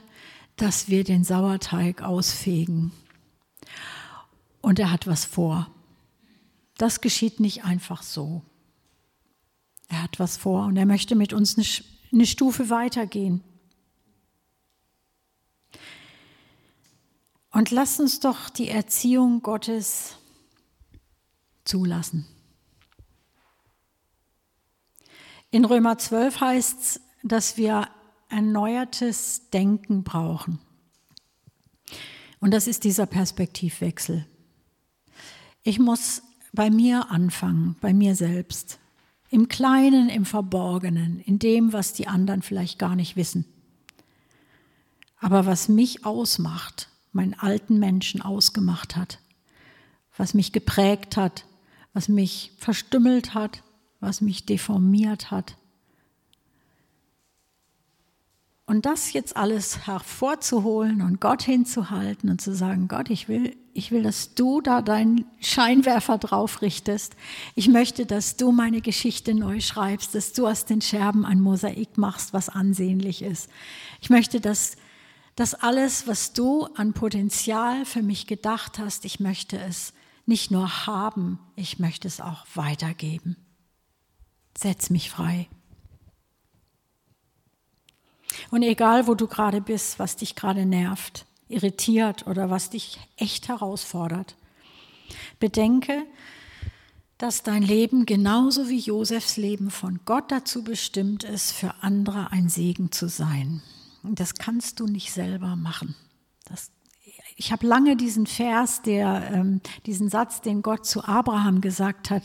[0.58, 2.92] dass wir den Sauerteig ausfegen.
[4.62, 5.70] Und er hat was vor.
[6.78, 8.42] Das geschieht nicht einfach so.
[9.90, 11.68] Er hat was vor und er möchte mit uns eine,
[12.12, 13.44] eine Stufe weitergehen.
[17.54, 20.16] Und lasst uns doch die Erziehung Gottes
[21.64, 22.28] zulassen.
[25.52, 27.88] In Römer 12 heißt es, dass wir
[28.30, 30.60] erneuertes Denken brauchen.
[32.40, 34.26] Und das ist dieser Perspektivwechsel.
[35.62, 36.24] Ich muss
[36.54, 38.80] bei mir anfangen, bei mir selbst.
[39.30, 43.46] Im Kleinen, im Verborgenen, in dem, was die anderen vielleicht gar nicht wissen.
[45.20, 49.20] Aber was mich ausmacht, meinen alten Menschen ausgemacht hat,
[50.18, 51.46] was mich geprägt hat,
[51.94, 53.64] was mich verstümmelt hat,
[54.00, 55.56] was mich deformiert hat.
[58.66, 63.92] Und das jetzt alles hervorzuholen und Gott hinzuhalten und zu sagen, Gott, ich will, ich
[63.92, 67.16] will, dass du da deinen Scheinwerfer drauf richtest.
[67.56, 71.98] Ich möchte, dass du meine Geschichte neu schreibst, dass du aus den Scherben ein Mosaik
[71.98, 73.50] machst, was ansehnlich ist.
[74.02, 74.78] Ich möchte, dass
[75.36, 79.94] dass alles, was du an Potenzial für mich gedacht hast, ich möchte es
[80.26, 83.36] nicht nur haben, ich möchte es auch weitergeben.
[84.58, 85.48] Setz mich frei.
[88.52, 93.48] Und egal, wo du gerade bist, was dich gerade nervt, irritiert oder was dich echt
[93.48, 94.36] herausfordert,
[95.40, 96.06] bedenke,
[97.18, 102.50] dass dein Leben genauso wie Josefs Leben von Gott dazu bestimmt ist, für andere ein
[102.50, 103.62] Segen zu sein.
[104.04, 105.96] Das kannst du nicht selber machen.
[106.46, 106.72] Das,
[107.36, 112.24] ich habe lange diesen Vers, der, ähm, diesen Satz, den Gott zu Abraham gesagt hat,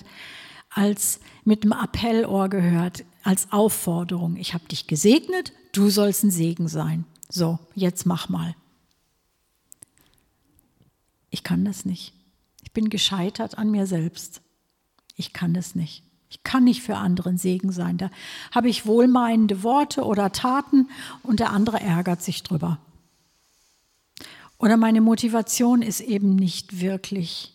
[0.71, 4.37] als mit dem Appellohr gehört, als Aufforderung.
[4.37, 7.05] Ich habe dich gesegnet, du sollst ein Segen sein.
[7.29, 8.55] So, jetzt mach mal.
[11.31, 12.13] Ich kann das nicht.
[12.63, 14.41] Ich bin gescheitert an mir selbst.
[15.17, 16.03] Ich kann das nicht.
[16.31, 17.97] Ich kann nicht für anderen Segen sein.
[17.97, 18.11] Da
[18.51, 20.89] habe ich wohlmeinende Worte oder Taten
[21.23, 22.79] und der andere ärgert sich drüber.
[24.59, 27.55] Oder meine Motivation ist eben nicht wirklich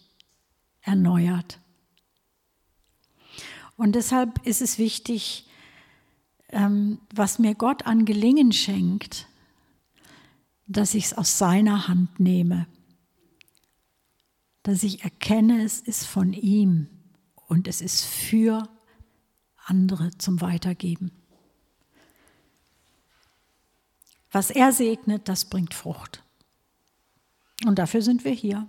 [0.81, 1.59] erneuert.
[3.75, 5.47] Und deshalb ist es wichtig,
[6.49, 9.27] ähm, was mir Gott an Gelingen schenkt,
[10.67, 12.67] dass ich es aus seiner Hand nehme,
[14.61, 16.87] dass ich erkenne, es ist von ihm
[17.53, 18.67] und es ist für
[19.65, 21.11] andere zum Weitergeben.
[24.31, 26.23] Was er segnet, das bringt Frucht.
[27.63, 28.67] Und dafür sind wir hier.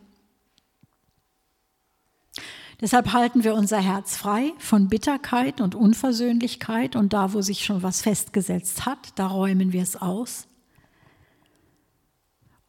[2.82, 7.82] Deshalb halten wir unser Herz frei von Bitterkeit und Unversöhnlichkeit und da, wo sich schon
[7.82, 10.46] was festgesetzt hat, da räumen wir es aus.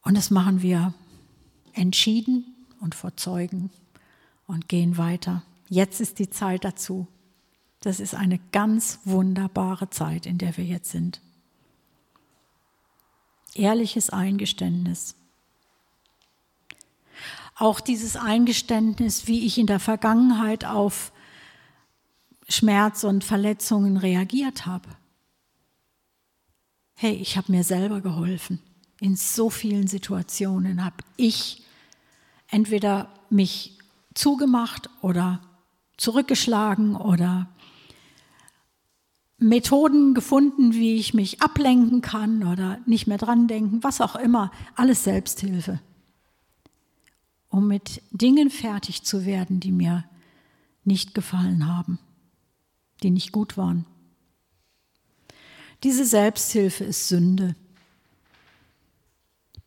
[0.00, 0.94] Und das machen wir
[1.74, 3.68] entschieden und vor Zeugen
[4.46, 5.42] und gehen weiter.
[5.68, 7.06] Jetzt ist die Zeit dazu.
[7.80, 11.20] Das ist eine ganz wunderbare Zeit, in der wir jetzt sind.
[13.54, 15.14] Ehrliches Eingeständnis.
[17.54, 21.12] Auch dieses Eingeständnis, wie ich in der Vergangenheit auf
[22.48, 24.88] Schmerz und Verletzungen reagiert habe.
[26.94, 28.60] Hey, ich habe mir selber geholfen.
[29.00, 31.62] In so vielen Situationen habe ich
[32.48, 33.78] entweder mich
[34.14, 35.40] zugemacht oder
[35.96, 37.48] zurückgeschlagen oder
[39.38, 44.50] Methoden gefunden, wie ich mich ablenken kann oder nicht mehr dran denken, was auch immer,
[44.74, 45.80] alles Selbsthilfe,
[47.48, 50.04] um mit Dingen fertig zu werden, die mir
[50.84, 51.98] nicht gefallen haben,
[53.02, 53.84] die nicht gut waren.
[55.82, 57.54] Diese Selbsthilfe ist Sünde.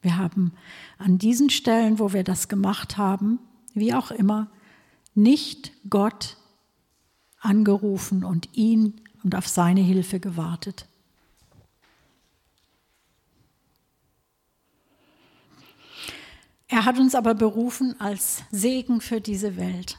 [0.02, 0.54] Wir haben
[0.98, 3.38] an diesen Stellen, wo wir das gemacht haben,
[3.74, 4.50] wie auch immer,
[5.14, 6.38] nicht Gott
[7.40, 10.88] angerufen und ihn und auf seine Hilfe gewartet.
[16.68, 19.98] Er hat uns aber berufen als Segen für diese Welt.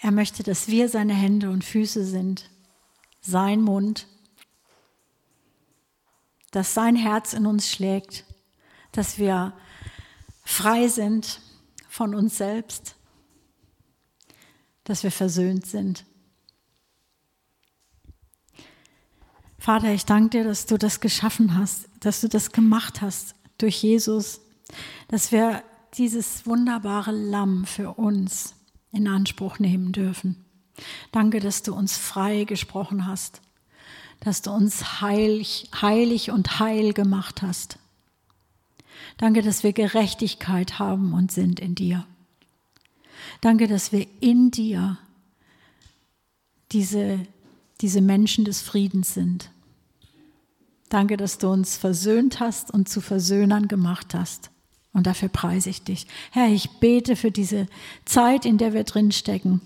[0.00, 2.50] Er möchte, dass wir seine Hände und Füße sind,
[3.20, 4.08] sein Mund,
[6.50, 8.24] dass sein Herz in uns schlägt,
[8.92, 9.52] dass wir
[10.42, 11.40] frei sind
[11.88, 12.96] von uns selbst,
[14.90, 16.04] dass wir versöhnt sind.
[19.56, 23.84] Vater, ich danke dir, dass du das geschaffen hast, dass du das gemacht hast durch
[23.84, 24.40] Jesus,
[25.06, 25.62] dass wir
[25.94, 28.56] dieses wunderbare Lamm für uns
[28.90, 30.44] in Anspruch nehmen dürfen.
[31.12, 33.42] Danke, dass du uns frei gesprochen hast,
[34.18, 37.78] dass du uns heilig, heilig und heil gemacht hast.
[39.18, 42.06] Danke, dass wir Gerechtigkeit haben und sind in dir.
[43.40, 44.98] Danke, dass wir in dir
[46.72, 47.20] diese,
[47.80, 49.50] diese Menschen des Friedens sind.
[50.88, 54.50] Danke, dass du uns versöhnt hast und zu Versöhnern gemacht hast.
[54.92, 56.06] Und dafür preise ich dich.
[56.32, 57.68] Herr, ich bete für diese
[58.04, 59.60] Zeit, in der wir drinstecken,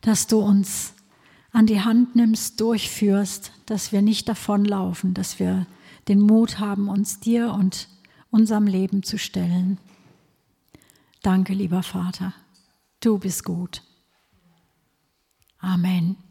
[0.00, 0.94] dass du uns
[1.52, 5.66] an die Hand nimmst, durchführst, dass wir nicht davonlaufen, dass wir
[6.08, 7.88] den Mut haben, uns dir und
[8.30, 9.78] unserem Leben zu stellen.
[11.22, 12.34] Danke, lieber Vater.
[13.04, 13.82] Du bist gut.
[15.58, 16.16] Amen.